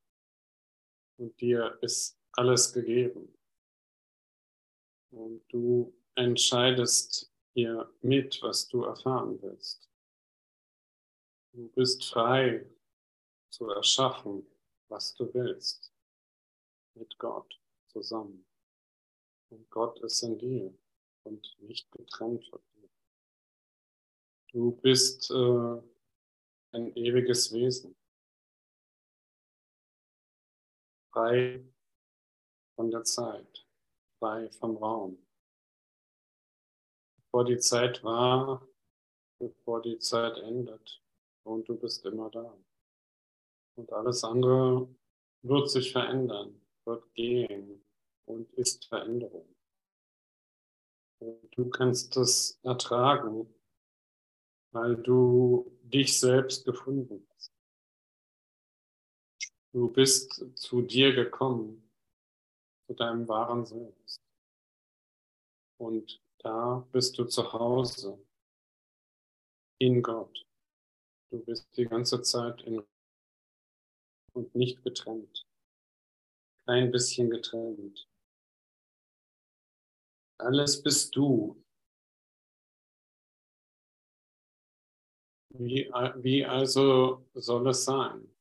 [1.18, 3.38] Und dir ist alles gegeben.
[5.12, 9.90] Und du entscheidest hier mit, was du erfahren willst.
[11.54, 12.66] Du bist frei
[13.52, 14.48] zu erschaffen,
[14.90, 15.94] was du willst,
[16.96, 18.46] mit Gott zusammen.
[19.50, 20.76] Und Gott ist in dir
[21.24, 22.90] und nicht getrennt von dir.
[24.52, 25.82] Du bist äh,
[26.72, 27.96] ein ewiges Wesen,
[31.12, 31.64] frei
[32.76, 33.68] von der Zeit,
[34.20, 35.18] frei vom Raum.
[37.18, 38.68] Bevor die Zeit war,
[39.40, 41.02] bevor die Zeit endet
[41.44, 42.58] und du bist immer da.
[43.76, 44.88] Und alles andere
[45.42, 47.84] wird sich verändern, wird gehen
[48.26, 49.53] und ist Veränderung.
[51.52, 53.48] Du kannst das ertragen,
[54.72, 57.52] weil du dich selbst gefunden hast.
[59.72, 61.90] Du bist zu dir gekommen,
[62.88, 64.22] zu deinem wahren Selbst.
[65.80, 68.24] Und da bist du zu Hause
[69.80, 70.46] in Gott.
[71.32, 72.84] Du bist die ganze Zeit in
[74.34, 75.46] und nicht getrennt.
[76.66, 78.08] Kein bisschen getrennt.
[80.44, 81.64] Alles bist du.
[85.54, 85.90] Wie,
[86.22, 88.36] wie also soll es sein?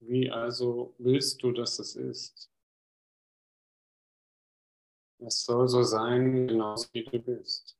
[0.00, 2.50] Wie also willst du, dass es ist?
[5.18, 7.78] Es soll so sein, genauso wie du bist.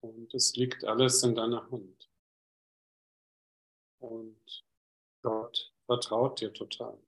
[0.00, 2.10] Und es liegt alles in deiner Hand.
[3.98, 4.64] Und
[5.22, 6.98] Gott vertraut dir total.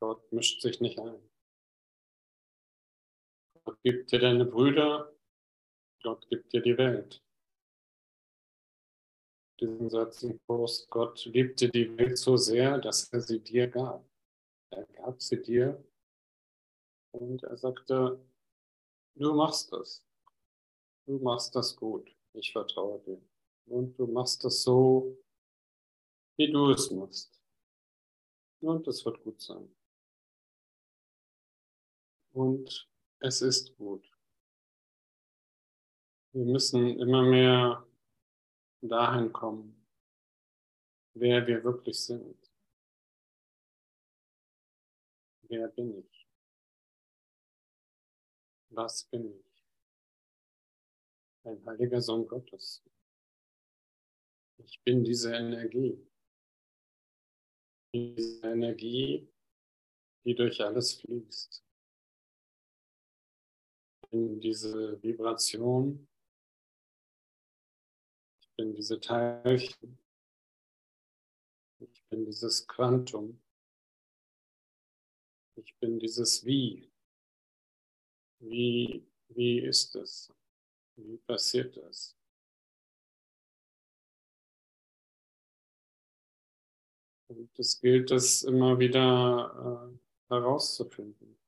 [0.00, 1.33] Gott mischt sich nicht ein.
[3.64, 5.14] Gott gibt dir deine Brüder,
[6.02, 7.22] Gott gibt dir die Welt.
[9.60, 14.04] Diesen Satz im Kurs, Gott liebte die Welt so sehr, dass er sie dir gab.
[14.70, 15.82] Er gab sie dir
[17.12, 18.18] und er sagte,
[19.14, 20.04] du machst das.
[21.06, 22.14] Du machst das gut.
[22.32, 23.22] Ich vertraue dir.
[23.66, 25.16] Und du machst das so,
[26.36, 27.40] wie du es machst.
[28.60, 29.74] Und es wird gut sein.
[32.32, 32.88] Und
[33.20, 34.10] es ist gut.
[36.32, 37.86] Wir müssen immer mehr
[38.82, 39.86] dahin kommen,
[41.14, 42.36] wer wir wirklich sind.
[45.48, 46.28] Wer bin ich?
[48.70, 49.64] Was bin ich?
[51.44, 52.82] Ein heiliger Sohn Gottes.
[54.58, 56.04] Ich bin diese Energie.
[57.94, 59.28] Diese Energie,
[60.24, 61.64] die durch alles fließt
[64.14, 66.06] bin diese Vibration,
[68.40, 69.98] ich bin diese Teilchen,
[71.80, 73.42] ich bin dieses Quantum,
[75.56, 76.88] ich bin dieses Wie.
[78.38, 80.32] Wie, wie ist es?
[80.94, 82.16] Wie passiert das?
[87.26, 91.43] Und es gilt es immer wieder äh, herauszufinden.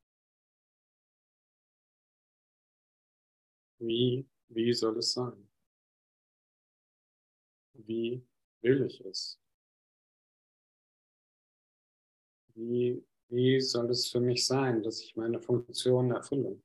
[3.78, 5.48] Wie, wie soll es sein?
[7.74, 8.26] Wie
[8.62, 9.38] will ich es?
[12.54, 16.60] Wie, wie soll es für mich sein, dass ich meine Funktion erfülle?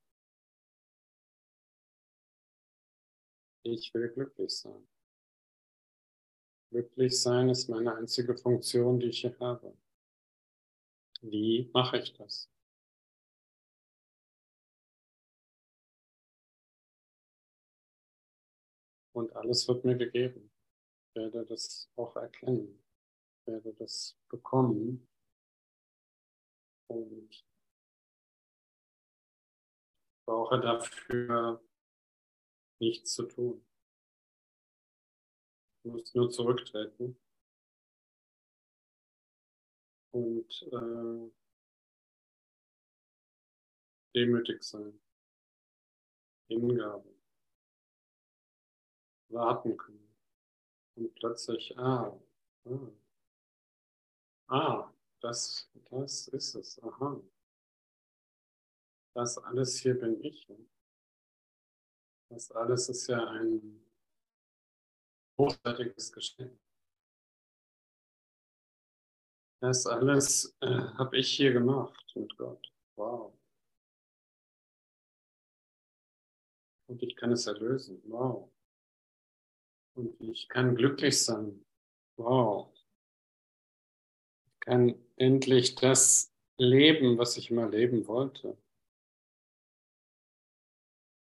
[3.64, 4.88] Ich will glücklich sein.
[6.72, 9.78] Glücklich sein ist meine einzige Funktion, die ich hier habe.
[11.22, 12.50] Wie mache ich das?
[19.14, 20.52] Und alles wird mir gegeben.
[21.10, 22.84] Ich werde das auch erkennen.
[23.40, 25.08] Ich werde das bekommen.
[26.88, 27.46] Und
[30.26, 31.62] brauche dafür
[32.80, 33.66] nichts zu tun.
[35.84, 37.18] Ich muss nur zurücktreten
[40.12, 41.32] und äh,
[44.14, 45.00] demütig sein.
[46.48, 47.21] Hingabe
[49.34, 50.16] warten können.
[50.96, 52.20] Und plötzlich, ah,
[52.66, 52.92] ah,
[54.48, 57.22] ah das, das ist es, aha.
[59.14, 60.48] Das alles hier bin ich.
[62.30, 63.86] Das alles ist ja ein
[65.38, 66.60] großartiges Geschenk.
[69.62, 72.74] Das alles äh, habe ich hier gemacht mit Gott.
[72.96, 73.38] Wow.
[76.88, 78.02] Und ich kann es erlösen.
[78.06, 78.51] Wow.
[80.02, 81.64] Und ich kann glücklich sein.
[82.18, 82.74] Wow.
[84.48, 88.58] Ich kann endlich das leben, was ich immer leben wollte.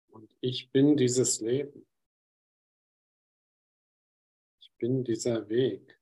[0.08, 1.86] Und ich bin dieses Leben.
[4.60, 6.00] Ich bin dieser Weg.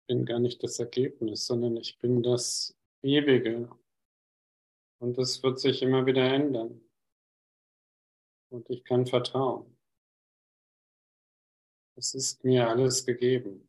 [0.00, 3.70] Ich bin gar nicht das Ergebnis, sondern ich bin das Ewige.
[4.98, 6.89] Und es wird sich immer wieder ändern.
[8.50, 9.76] Und ich kann vertrauen.
[11.96, 13.68] Es ist mir alles gegeben.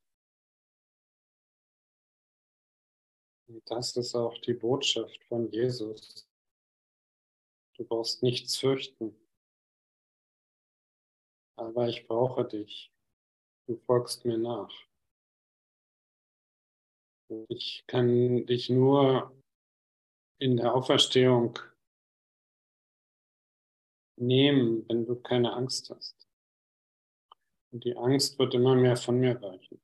[3.47, 6.27] Und das ist auch die Botschaft von Jesus.
[7.75, 9.15] Du brauchst nichts fürchten.
[11.57, 12.91] Aber ich brauche dich.
[13.67, 14.73] Du folgst mir nach.
[17.49, 19.35] Ich kann dich nur
[20.39, 21.59] in der Auferstehung
[24.17, 26.27] nehmen, wenn du keine Angst hast.
[27.71, 29.81] Und die Angst wird immer mehr von mir weichen.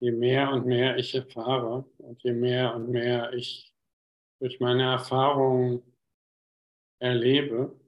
[0.00, 3.74] Je mehr und mehr ich erfahre und je mehr und mehr ich
[4.38, 5.82] durch meine Erfahrungen
[6.98, 7.78] erlebe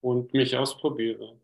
[0.00, 1.40] und mich ausprobiere.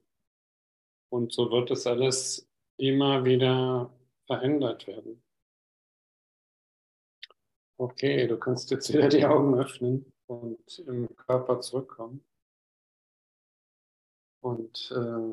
[1.10, 3.94] Und so wird es alles immer wieder
[4.26, 5.22] verändert werden.
[7.76, 12.24] Okay, du kannst jetzt wieder die Augen öffnen und im Körper zurückkommen.
[14.40, 15.32] Und, äh,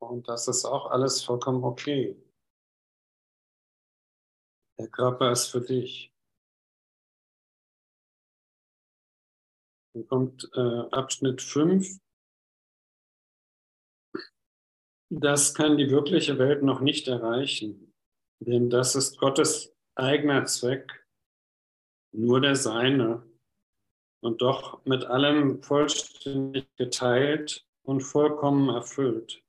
[0.00, 2.16] und das ist auch alles vollkommen okay.
[4.78, 6.12] Der Körper ist für dich.
[9.94, 12.00] Dann kommt äh, Abschnitt 5.
[15.10, 17.94] Das kann die wirkliche Welt noch nicht erreichen,
[18.40, 21.06] denn das ist Gottes eigener Zweck,
[22.12, 23.22] nur der seine
[24.24, 29.42] und doch mit allem vollständig geteilt und vollkommen erfüllt.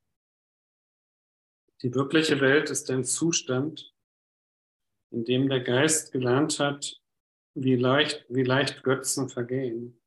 [1.82, 3.94] Die wirkliche Welt ist ein Zustand,
[5.10, 7.00] in dem der Geist gelernt hat,
[7.54, 9.98] wie leicht, wie leicht Götzen vergehen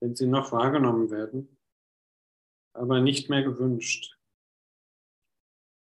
[0.00, 1.56] wenn sie noch wahrgenommen werden,
[2.72, 4.16] aber nicht mehr gewünscht.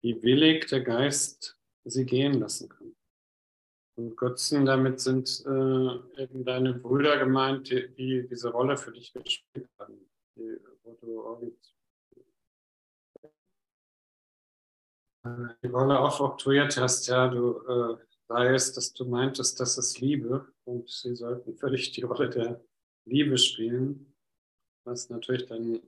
[0.02, 2.78] Wie willig der Geist sie gehen lassen kann.
[4.00, 9.12] Und Götzen, damit sind äh, eben deine Brüder gemeint, die, die, diese Rolle für dich
[9.12, 11.58] gespielt haben, die, wo du
[15.62, 17.97] die Rolle aufoktroyiert hast, ja, du äh,
[18.30, 22.64] weißt, dass du meintest, das ist Liebe und sie sollten völlig die Rolle der
[23.04, 24.16] Liebe spielen,
[24.86, 25.82] was natürlich dann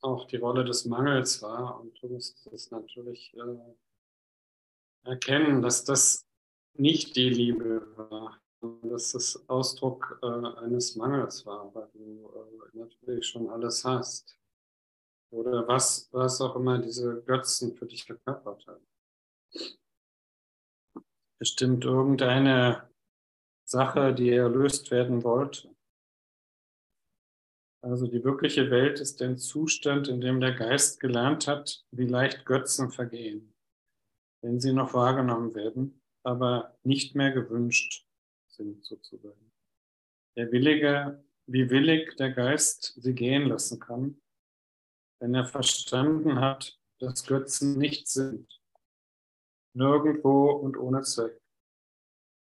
[0.00, 1.80] auch die Rolle des Mangels war.
[1.80, 6.27] Und du musst es natürlich äh, erkennen, dass das
[6.78, 8.40] nicht die Liebe war,
[8.82, 12.30] dass das Ausdruck äh, eines Mangels war, weil du
[12.74, 14.36] äh, natürlich schon alles hast.
[15.30, 18.86] Oder was, was auch immer diese Götzen für dich verkörpert haben.
[21.38, 22.88] Bestimmt irgendeine
[23.64, 25.74] Sache, die erlöst werden wollte.
[27.82, 32.44] Also die wirkliche Welt ist ein Zustand, in dem der Geist gelernt hat, wie leicht
[32.44, 33.54] Götzen vergehen,
[34.42, 38.06] wenn sie noch wahrgenommen werden, aber nicht mehr gewünscht
[38.48, 39.50] sind sozusagen.
[40.36, 44.20] Der Willige, wie willig der Geist sie gehen lassen kann,
[45.20, 48.60] wenn er verstanden hat, dass Götzen nicht sind,
[49.74, 51.40] nirgendwo und ohne Zweck.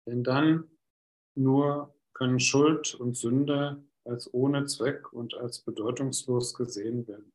[0.08, 0.70] Denn dann
[1.36, 7.34] nur können Schuld und Sünde als ohne Zweck und als bedeutungslos gesehen werden.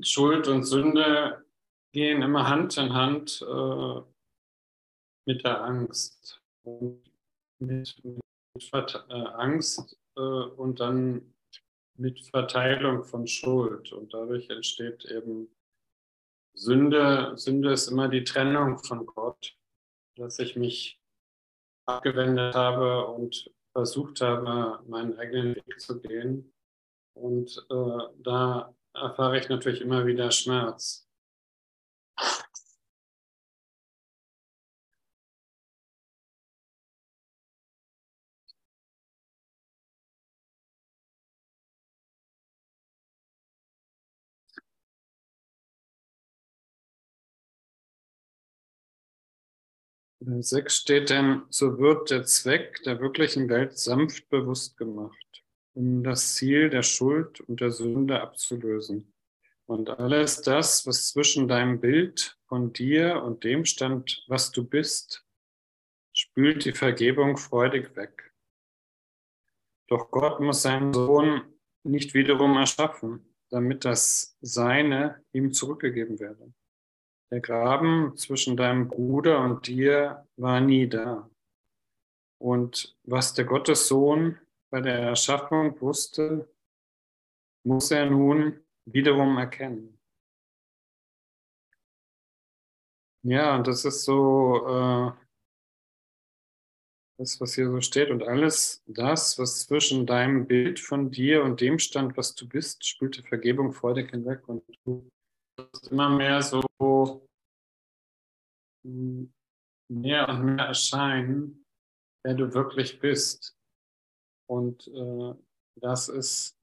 [0.00, 1.44] Schuld und Sünde
[1.92, 4.00] gehen immer Hand in Hand äh,
[5.26, 6.40] mit der Angst.
[6.64, 7.02] Und
[7.58, 8.22] mit, mit
[8.72, 11.34] äh, Angst äh, und dann
[11.98, 13.92] mit Verteilung von Schuld.
[13.92, 15.48] Und dadurch entsteht eben
[16.54, 17.36] Sünde.
[17.36, 19.56] Sünde ist immer die Trennung von Gott,
[20.16, 21.00] dass ich mich
[21.86, 26.52] abgewendet habe und versucht habe, meinen eigenen Weg zu gehen.
[27.14, 31.06] Und äh, da erfahre ich natürlich immer wieder Schmerz.
[50.40, 55.21] 6 steht denn, so wird der Zweck der wirklichen Welt sanft bewusst gemacht,
[55.74, 59.12] um das Ziel der Schuld und der Sünde abzulösen.
[59.66, 65.24] Und alles das, was zwischen deinem Bild von dir und dem stand, was du bist,
[66.12, 68.32] spült die Vergebung freudig weg.
[69.88, 71.42] Doch Gott muss seinen Sohn
[71.84, 76.52] nicht wiederum erschaffen, damit das Seine ihm zurückgegeben werde.
[77.30, 81.30] Der Graben zwischen deinem Bruder und dir war nie da.
[82.38, 84.38] Und was der Gottessohn
[84.72, 86.48] bei der Erschaffung wusste,
[87.62, 90.00] muss er nun wiederum erkennen.
[93.22, 95.12] Ja, und das ist so äh,
[97.18, 98.10] das, was hier so steht.
[98.10, 102.84] Und alles das, was zwischen deinem Bild von dir und dem stand, was du bist,
[102.86, 104.48] spülte Vergebung freudig hinweg.
[104.48, 105.06] Und du
[105.58, 106.62] wirst immer mehr so
[108.82, 111.64] mehr und mehr erscheinen,
[112.24, 113.54] wer du wirklich bist.
[114.46, 115.34] Und äh,
[115.76, 116.58] das ist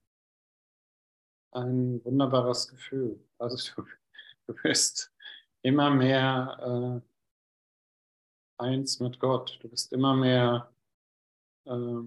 [1.51, 3.19] ein wunderbares Gefühl.
[3.37, 3.87] Also du,
[4.47, 5.11] du bist
[5.61, 9.57] immer mehr äh, eins mit Gott.
[9.61, 10.71] Du bist immer mehr
[11.65, 12.01] äh,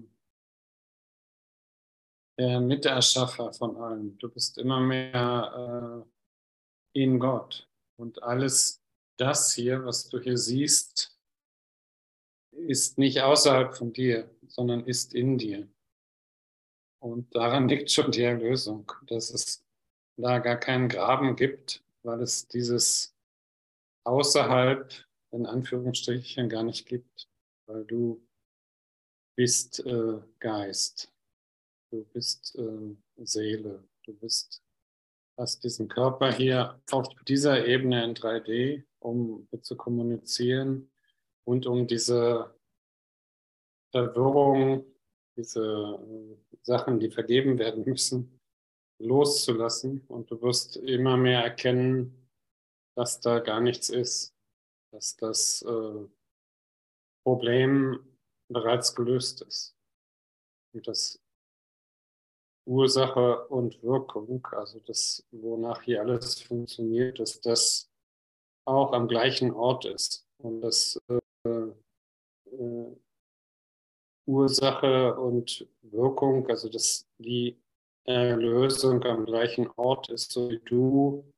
[2.37, 4.17] der Miterschaffer von allem.
[4.17, 6.05] Du bist immer mehr
[6.95, 7.69] äh, in Gott.
[7.97, 8.83] Und alles
[9.17, 11.12] das hier, was du hier siehst,
[12.63, 15.67] ist nicht außerhalb von dir, sondern ist in dir.
[16.99, 19.65] Und daran liegt schon die Erlösung, dass es
[20.17, 23.15] da gar keinen Graben gibt, weil es dieses
[24.05, 24.93] außerhalb
[25.31, 27.27] in Anführungsstrichen gar nicht gibt,
[27.65, 28.25] weil du
[29.35, 31.11] bist äh, Geist,
[31.91, 34.61] du bist äh, Seele, du bist
[35.37, 40.92] hast diesen Körper hier auf dieser Ebene in 3D, um zu kommunizieren
[41.45, 42.53] und um diese
[43.91, 44.85] Verwirrung,
[45.37, 48.39] diese äh, Sachen, die vergeben werden müssen,
[48.99, 50.05] loszulassen.
[50.07, 52.29] Und du wirst immer mehr erkennen,
[52.95, 54.35] dass da gar nichts ist,
[54.91, 56.07] dass das äh,
[57.25, 58.17] Problem
[58.49, 59.75] bereits gelöst ist.
[60.73, 61.19] Und dass
[62.65, 67.91] Ursache und Wirkung, also das, wonach hier alles funktioniert, dass das
[68.65, 70.25] auch am gleichen Ort ist.
[70.37, 72.95] Und dass äh, äh,
[74.25, 77.57] Ursache und Wirkung, also dass die
[78.05, 81.31] Erlösung am gleichen Ort ist, so wie du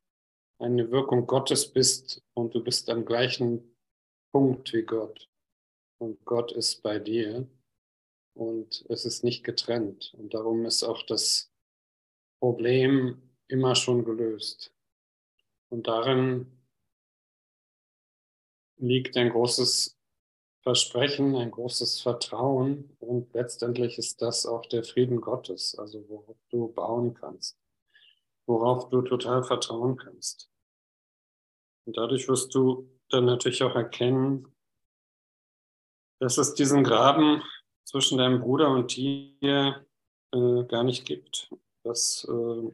[0.58, 3.76] eine Wirkung Gottes bist und du bist am gleichen
[4.32, 5.28] Punkt wie Gott.
[5.98, 7.48] Und Gott ist bei dir
[8.34, 10.14] und es ist nicht getrennt.
[10.18, 11.50] Und darum ist auch das
[12.40, 14.72] Problem immer schon gelöst.
[15.70, 16.46] Und darin
[18.78, 19.95] liegt ein großes
[20.66, 26.68] Versprechen, ein großes Vertrauen und letztendlich ist das auch der Frieden Gottes, also worauf du
[26.68, 27.56] bauen kannst
[28.46, 30.50] worauf du total vertrauen kannst.
[31.84, 34.52] Und dadurch wirst du dann natürlich auch erkennen,
[36.20, 37.42] dass es diesen Graben
[37.84, 39.86] zwischen deinem Bruder und dir
[40.32, 41.50] äh, gar nicht gibt.
[41.84, 42.72] Dass, äh,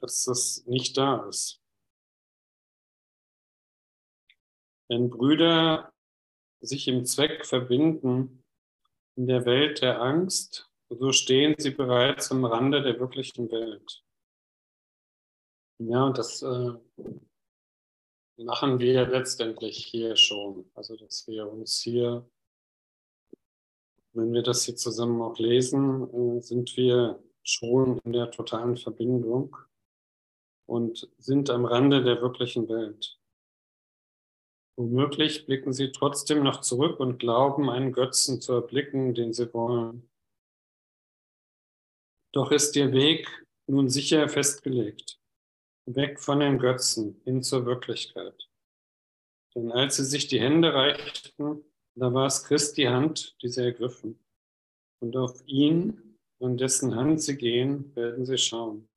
[0.00, 1.59] dass das nicht da ist.
[4.90, 5.92] Wenn Brüder
[6.60, 8.42] sich im Zweck verbinden
[9.14, 14.02] in der Welt der Angst, so stehen sie bereits am Rande der wirklichen Welt.
[15.78, 16.72] Ja, und das äh,
[18.36, 20.68] machen wir letztendlich hier schon.
[20.74, 22.28] Also, dass wir uns hier,
[24.12, 29.56] wenn wir das hier zusammen auch lesen, äh, sind wir schon in der totalen Verbindung
[30.66, 33.19] und sind am Rande der wirklichen Welt.
[34.80, 40.08] Womöglich blicken sie trotzdem noch zurück und glauben, einen Götzen zu erblicken, den sie wollen.
[42.32, 43.28] Doch ist ihr Weg
[43.66, 45.20] nun sicher festgelegt,
[45.84, 48.48] weg von den Götzen hin zur Wirklichkeit.
[49.54, 51.62] Denn als sie sich die Hände reichten,
[51.94, 54.18] da war es Christi Hand, die sie ergriffen.
[55.02, 58.88] Und auf ihn, an dessen Hand sie gehen, werden sie schauen.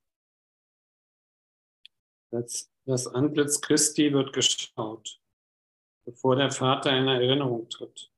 [2.32, 5.20] Das, das Antlitz Christi wird geschaut,
[6.06, 8.12] bevor der Vater in Erinnerung tritt.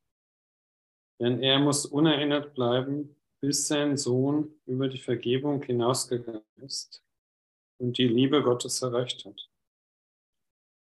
[1.20, 7.04] Denn er muss unerinnert bleiben, bis sein Sohn über die Vergebung hinausgegangen ist
[7.78, 9.50] und die Liebe Gottes erreicht hat.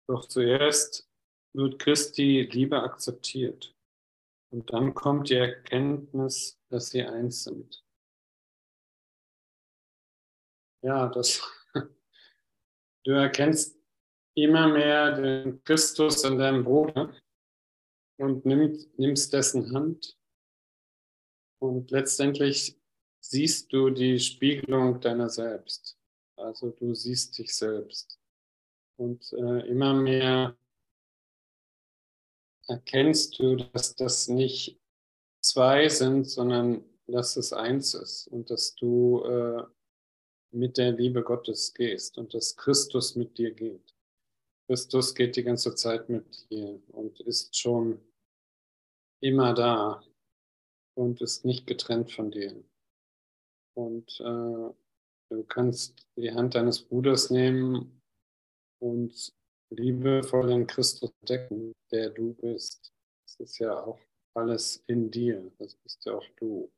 [0.09, 1.09] Doch zuerst
[1.55, 3.75] wird Christi Liebe akzeptiert
[4.51, 7.85] und dann kommt die Erkenntnis, dass sie eins sind.
[10.83, 11.43] Ja, das,
[13.05, 13.82] du erkennst
[14.35, 17.15] immer mehr den Christus in deinem Bruder
[18.19, 20.17] und nimmst dessen Hand
[21.59, 22.77] und letztendlich
[23.21, 25.97] siehst du die Spiegelung deiner selbst.
[26.37, 28.19] Also du siehst dich selbst.
[28.97, 30.57] Und äh, immer mehr
[32.67, 34.81] erkennst du, dass das nicht
[35.41, 39.63] zwei sind, sondern dass es eins ist und dass du äh,
[40.51, 43.92] mit der Liebe Gottes gehst und dass Christus mit dir geht.
[44.73, 48.01] Christus geht die ganze Zeit mit dir und ist schon
[49.21, 50.03] immer da
[50.97, 52.65] und ist nicht getrennt von dir.
[53.77, 54.73] Und äh,
[55.29, 58.01] du kannst die Hand deines Bruders nehmen
[58.81, 59.35] und
[59.69, 62.95] liebevoll in Christus decken, der du bist.
[63.27, 64.01] Das ist ja auch
[64.33, 65.53] alles in dir.
[65.59, 66.73] Das bist ja auch du.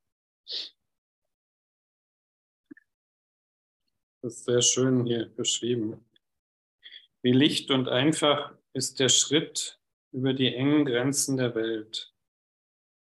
[4.21, 6.05] Das ist sehr schön hier beschrieben.
[7.25, 9.81] Wie licht und einfach ist der Schritt
[10.13, 12.15] über die engen Grenzen der Welt,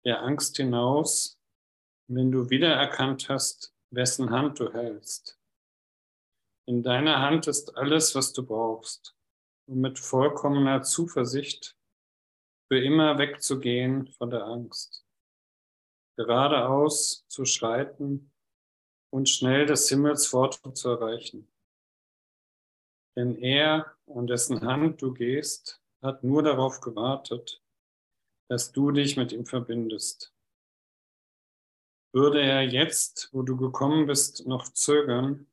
[0.05, 1.41] der Angst hinaus,
[2.07, 5.39] wenn du wiedererkannt hast, wessen Hand du hältst.
[6.67, 9.17] In deiner Hand ist alles, was du brauchst,
[9.67, 11.76] um mit vollkommener Zuversicht
[12.67, 15.03] für immer wegzugehen von der Angst,
[16.15, 18.32] geradeaus zu schreiten
[19.09, 21.51] und schnell des Himmels Pforte zu erreichen.
[23.16, 27.62] Denn er, an dessen Hand du gehst, hat nur darauf gewartet,
[28.49, 30.34] dass du dich mit ihm verbindest.
[32.14, 35.47] Würde er jetzt, wo du gekommen bist, noch zögern,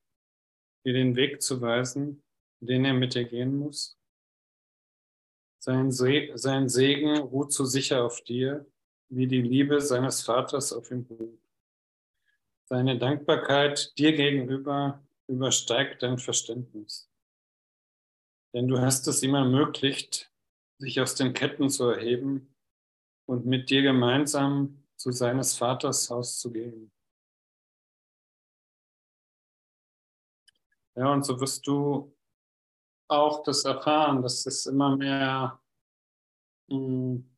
[0.85, 2.23] dir den Weg zu weisen,
[2.61, 3.97] den er mit dir gehen muss?
[5.61, 8.67] Sein, Se sein Segen ruht so sicher auf dir,
[9.09, 11.41] wie die Liebe seines Vaters auf ihm ruht.
[12.65, 17.09] Seine Dankbarkeit dir gegenüber übersteigt dein Verständnis.
[18.55, 20.33] Denn du hast es ihm ermöglicht,
[20.79, 22.55] sich aus den Ketten zu erheben
[23.27, 26.91] und mit dir gemeinsam zu seines Vaters Haus zu gehen.
[30.97, 32.17] Ja, und so wirst du
[33.09, 35.61] auch das erfahren, dass es immer mehr
[36.69, 37.31] mh, hm,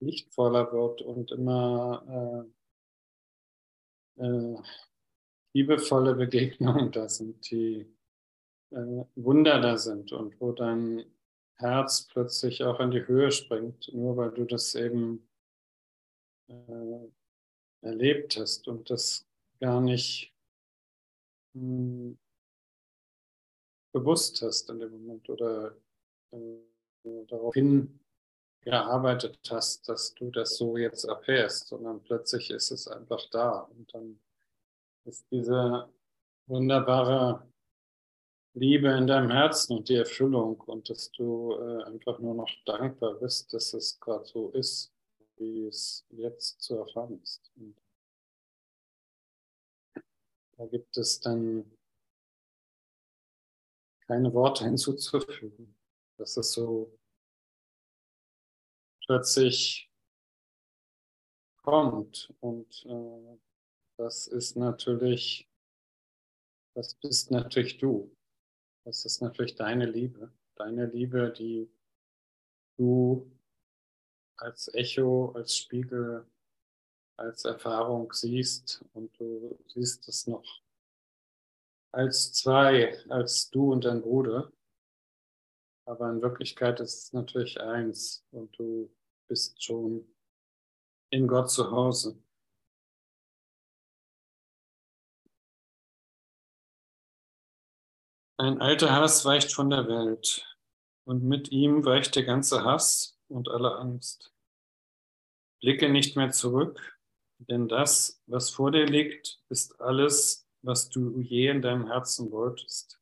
[0.00, 2.46] lichtvoller wird und immer
[4.16, 4.62] äh, äh,
[5.54, 7.97] liebevolle Begegnungen da sind, die
[8.70, 11.04] Wunder da sind und wo dein
[11.56, 15.26] Herz plötzlich auch in die Höhe springt, nur weil du das eben
[16.48, 17.08] äh,
[17.80, 19.26] erlebt hast und das
[19.60, 20.32] gar nicht
[21.54, 22.18] mh, hm,
[23.92, 25.74] bewusst hast in dem Moment oder
[26.32, 33.28] äh, darauf hingearbeitet hast, dass du das so jetzt erfährst, sondern plötzlich ist es einfach
[33.30, 34.20] da und dann
[35.04, 35.88] ist diese
[36.46, 37.48] wunderbare
[38.58, 43.14] Liebe in deinem Herzen und die Erfüllung und dass du äh, einfach nur noch dankbar
[43.14, 44.92] bist, dass es gerade so ist,
[45.36, 47.50] wie es jetzt zu erfahren ist.
[47.56, 47.76] Und
[50.56, 51.70] da gibt es dann
[54.06, 55.76] keine Worte hinzuzufügen.
[56.16, 56.98] Das ist so
[59.06, 59.88] plötzlich
[61.62, 62.32] kommt.
[62.40, 63.38] Und äh,
[63.98, 65.48] das ist natürlich,
[66.74, 68.17] das bist natürlich du.
[68.88, 70.32] Das ist natürlich deine Liebe.
[70.54, 71.70] Deine Liebe, die
[72.78, 73.30] du
[74.38, 76.26] als Echo, als Spiegel,
[77.18, 80.62] als Erfahrung siehst und du siehst es noch
[81.92, 84.50] als zwei, als du und dein Bruder.
[85.84, 88.90] Aber in Wirklichkeit ist es natürlich eins und du
[89.28, 90.10] bist schon
[91.10, 92.18] in Gott zu Hause.
[98.40, 100.46] Ein alter Hass weicht von der Welt
[101.04, 104.32] und mit ihm weicht der ganze Hass und alle Angst.
[105.60, 107.00] Blicke nicht mehr zurück,
[107.38, 113.00] denn das, was vor dir liegt, ist alles, was du je in deinem Herzen wolltest.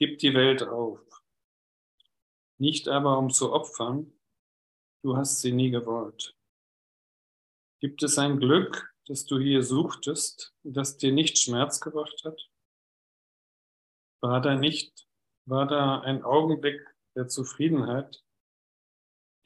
[0.00, 1.00] Gib die Welt auf.
[2.58, 4.12] Nicht aber um zu opfern,
[5.04, 6.36] du hast sie nie gewollt.
[7.78, 12.49] Gibt es ein Glück, das du hier suchtest, das dir nicht Schmerz gebracht hat?
[14.22, 15.08] War da nicht,
[15.46, 16.80] war da ein Augenblick
[17.16, 18.22] der Zufriedenheit,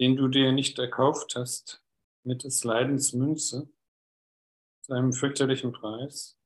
[0.01, 1.83] den du dir nicht erkauft hast,
[2.25, 3.73] mit des Leidens Münze,
[4.83, 6.37] seinem fürchterlichen Preis?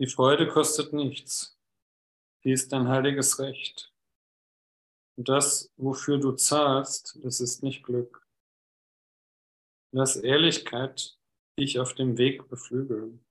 [0.00, 1.58] Die Freude kostet nichts.
[2.44, 3.92] Die ist dein heiliges Recht.
[5.16, 8.24] Und das, wofür du zahlst, das ist nicht Glück.
[9.92, 11.18] Lass Ehrlichkeit
[11.58, 13.24] dich auf dem Weg beflügeln.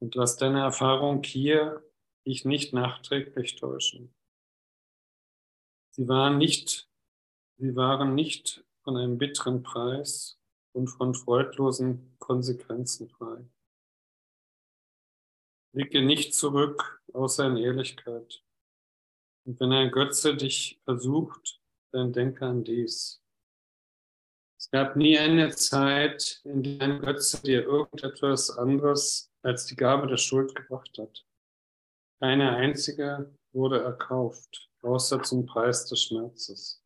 [0.00, 1.84] Und lass deine Erfahrung hier
[2.26, 4.14] dich nicht nachträglich täuschen.
[5.90, 6.88] Sie waren nicht,
[7.58, 10.38] sie waren nicht von einem bitteren Preis
[10.72, 13.44] und von freudlosen Konsequenzen frei.
[15.72, 18.44] Blicke nicht zurück, außer in Ehrlichkeit.
[19.44, 21.60] Und wenn ein Götze dich versucht,
[21.92, 23.22] dann denke an dies.
[24.58, 30.06] Es gab nie eine Zeit, in der ein Götze dir irgendetwas anderes als die Gabe
[30.06, 31.26] der Schuld gebracht hat.
[32.20, 34.68] Keine einzige wurde erkauft.
[34.82, 36.82] außer zum Preis des Schmerzes.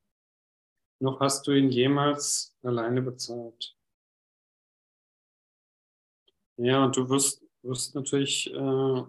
[1.01, 3.77] Noch hast du ihn jemals alleine bezahlt.
[6.57, 9.05] Ja, und du wirst, wirst natürlich äh,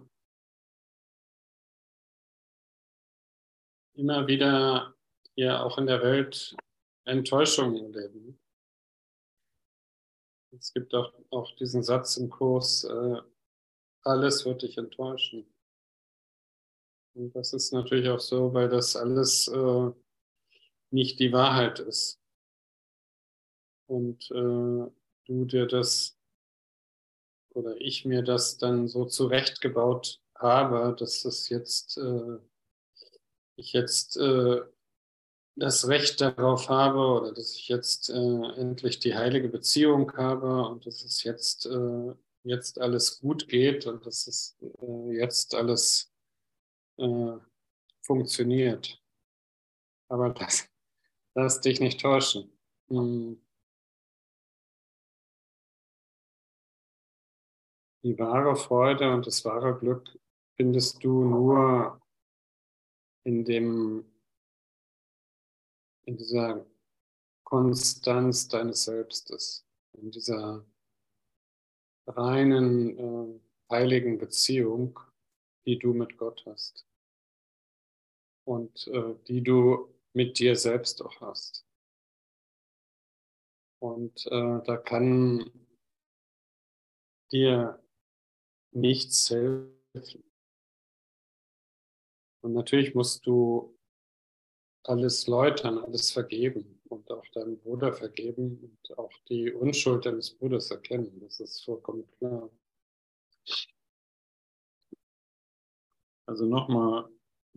[3.93, 4.95] immer wieder
[5.35, 6.55] ja auch in der Welt
[7.05, 8.39] Enttäuschungen erleben.
[10.51, 13.21] Es gibt auch, auch diesen Satz im Kurs, äh,
[14.03, 15.54] alles wird dich enttäuschen.
[17.15, 19.91] Und das ist natürlich auch so, weil das alles äh,
[20.91, 22.19] nicht die Wahrheit ist.
[23.87, 24.91] Und äh,
[25.25, 26.17] du dir das
[27.53, 32.37] oder ich mir das dann so zurechtgebaut habe, dass das jetzt äh,
[33.55, 34.61] ich jetzt äh,
[35.55, 38.13] das Recht darauf habe oder dass ich jetzt äh,
[38.57, 42.13] endlich die heilige Beziehung habe und dass es jetzt, äh,
[42.43, 46.11] jetzt alles gut geht und dass es äh, jetzt alles
[46.97, 47.37] äh,
[48.01, 49.01] funktioniert.
[50.09, 50.69] Aber das,
[51.33, 52.51] lass dich nicht täuschen.
[52.89, 53.41] Hm.
[58.03, 60.19] Die wahre Freude und das wahre Glück
[60.55, 61.99] findest du nur
[63.23, 64.05] in dem
[66.05, 66.65] in dieser
[67.43, 70.65] Konstanz deines Selbstes, in dieser
[72.07, 73.39] reinen, äh,
[73.71, 74.99] heiligen Beziehung,
[75.65, 76.85] die du mit Gott hast
[78.45, 81.65] und äh, die du mit dir selbst auch hast.
[83.79, 85.51] Und äh, da kann
[87.31, 87.83] dir
[88.71, 90.23] nichts helfen.
[92.41, 93.77] Und natürlich musst du
[94.83, 100.69] alles läutern, alles vergeben und auch deinem Bruder vergeben und auch die Unschuld deines Bruders
[100.69, 101.19] erkennen.
[101.21, 102.49] Das ist vollkommen klar.
[106.27, 107.07] Also nochmal,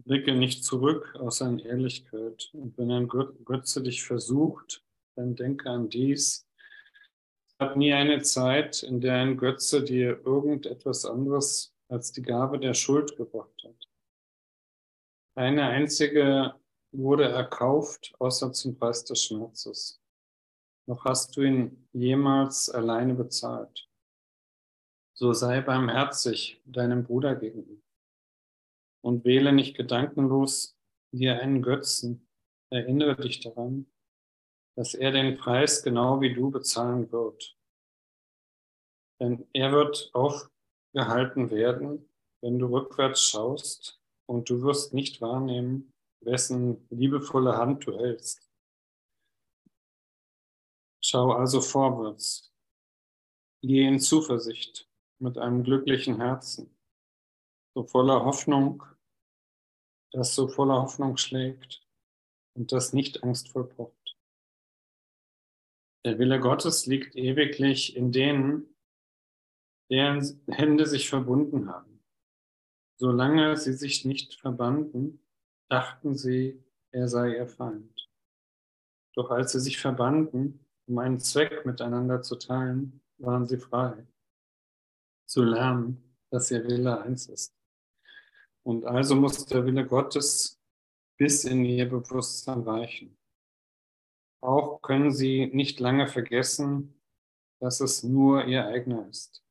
[0.05, 2.51] blicke nicht zurück aus an Ehrlichkeit.
[2.53, 4.85] Und wenn ein Götze dich versucht,
[5.17, 6.47] dann denke an dies.
[7.49, 12.59] Es gab nie eine Zeit, in der ein Götze dir irgendetwas anderes als die Gabe
[12.59, 13.89] der Schuld gebracht hat.
[15.35, 16.55] Eine einzige
[16.93, 20.01] wurde erkauft, außer zum Preis des Schmerzes.
[20.87, 23.89] Noch hast du ihn jemals alleine bezahlt.
[25.15, 27.88] So sei barmherzig deinem Bruder gegenüber
[29.03, 30.77] und wähle nicht gedankenlos
[31.13, 32.29] dir einen Götzen.
[32.71, 33.91] Erinnere dich daran,
[34.77, 37.57] dass er den Preis genau wie du bezahlen wird.
[39.21, 42.09] Denn er wird aufgehalten werden,
[42.41, 48.49] wenn du rückwärts schaust und du wirst nicht wahrnehmen, wessen liebevolle Hand du hältst.
[51.03, 52.53] Schau also vorwärts.
[53.63, 54.89] Geh in Zuversicht
[55.19, 56.78] mit einem glücklichen Herzen,
[57.79, 58.83] so voller Hoffnung,
[60.11, 61.87] das so voller Hoffnung schlägt
[62.57, 64.19] und das nicht angstvoll pocht.
[66.05, 68.75] Der Wille Gottes liegt ewiglich in denen,
[69.93, 72.03] deren Hände sich verbunden haben.
[72.97, 75.25] Solange sie sich nicht verbanden,
[75.69, 76.61] dachten sie,
[76.91, 78.11] er sei ihr Feind.
[79.15, 84.05] Doch als sie sich verbanden, um einen Zweck miteinander zu teilen, waren sie frei,
[85.29, 87.58] zu lernen, dass ihr Wille eins ist.
[88.69, 90.61] Und also muss der Wille Gottes
[91.19, 93.17] bis in ihr Bewusstsein reichen.
[94.43, 97.01] Auch können sie nicht lange vergessen,
[97.63, 99.43] dass es nur ihr eigener ist.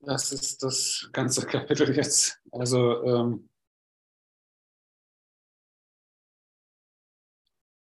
[0.00, 2.40] Das ist das ganze Kapitel jetzt.
[2.50, 3.50] Also ähm,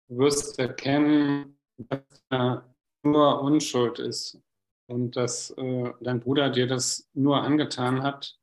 [0.08, 2.74] du wirst erkennen, dass er
[3.04, 4.42] nur Unschuld ist
[4.86, 8.38] und dass äh, dein Bruder dir das nur angetan hat,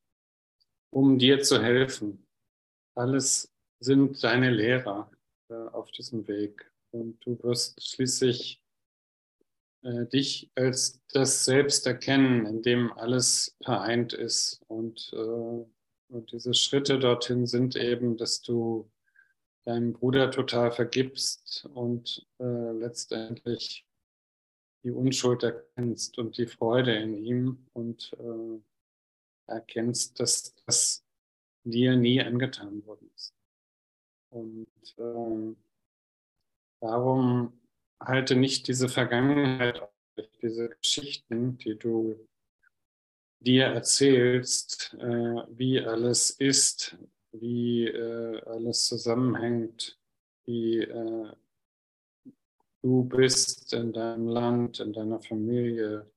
[0.92, 2.26] um dir zu helfen.
[2.96, 5.12] Alles sind deine Lehrer
[5.50, 8.62] äh, auf diesem Weg und du wirst schließlich
[9.84, 14.62] äh, dich als das Selbst erkennen, in dem alles vereint ist.
[14.68, 15.66] Und, äh,
[16.10, 18.92] und diese Schritte dorthin sind eben, dass du
[19.66, 23.86] deinem Bruder total vergibst und äh, letztendlich
[24.84, 28.62] die Unschuld erkennst und die Freude in ihm und äh,
[29.48, 31.06] erkennst, dass das
[31.64, 33.34] dir nie angetan worden ist.
[34.30, 34.68] Und
[34.98, 35.56] äh,
[36.80, 37.60] darum
[38.00, 39.90] halte nicht diese Vergangenheit auf,
[40.42, 42.28] diese Geschichten, die du
[43.40, 46.98] dir erzählst, äh, wie alles ist,
[47.32, 49.98] wie äh, alles zusammenhängt,
[50.46, 51.32] wie äh,
[52.82, 56.10] du bist in deinem Land, in deiner Familie,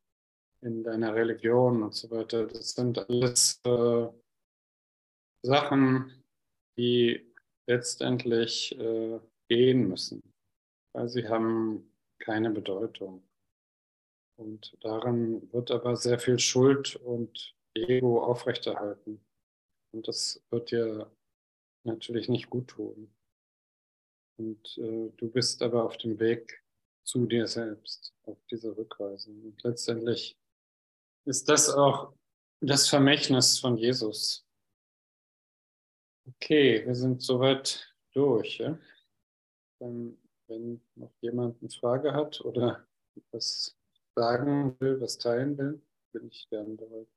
[0.60, 2.46] in deiner Religion und so weiter.
[2.46, 4.08] Das sind alles äh,
[5.42, 6.22] Sachen,
[6.78, 7.32] die
[7.66, 10.22] letztendlich äh, gehen müssen,
[10.94, 13.22] weil sie haben keine Bedeutung.
[14.38, 19.20] Und daran wird aber sehr viel Schuld und Ego aufrechterhalten.
[19.92, 21.10] Und das wird dir
[21.84, 23.12] natürlich nicht gut tun.
[24.38, 26.62] Und äh, du bist aber auf dem Weg
[27.04, 29.30] zu dir selbst, auf dieser Rückreise.
[29.30, 30.38] Und letztendlich
[31.24, 32.14] ist das auch
[32.60, 34.46] das Vermächtnis von Jesus.
[36.26, 38.58] Okay, wir sind soweit durch.
[38.58, 38.78] Ja?
[39.80, 40.16] Dann,
[40.46, 42.86] wenn noch jemand eine Frage hat oder
[43.32, 43.76] was
[44.14, 47.08] sagen will, was teilen will, bin ich gern bereit.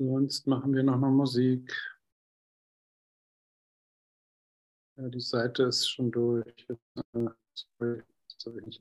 [0.00, 1.70] Sonst machen wir noch mal Musik.
[4.96, 6.66] Ja, die Seite ist schon durch.
[6.66, 8.78] Das habe ich nicht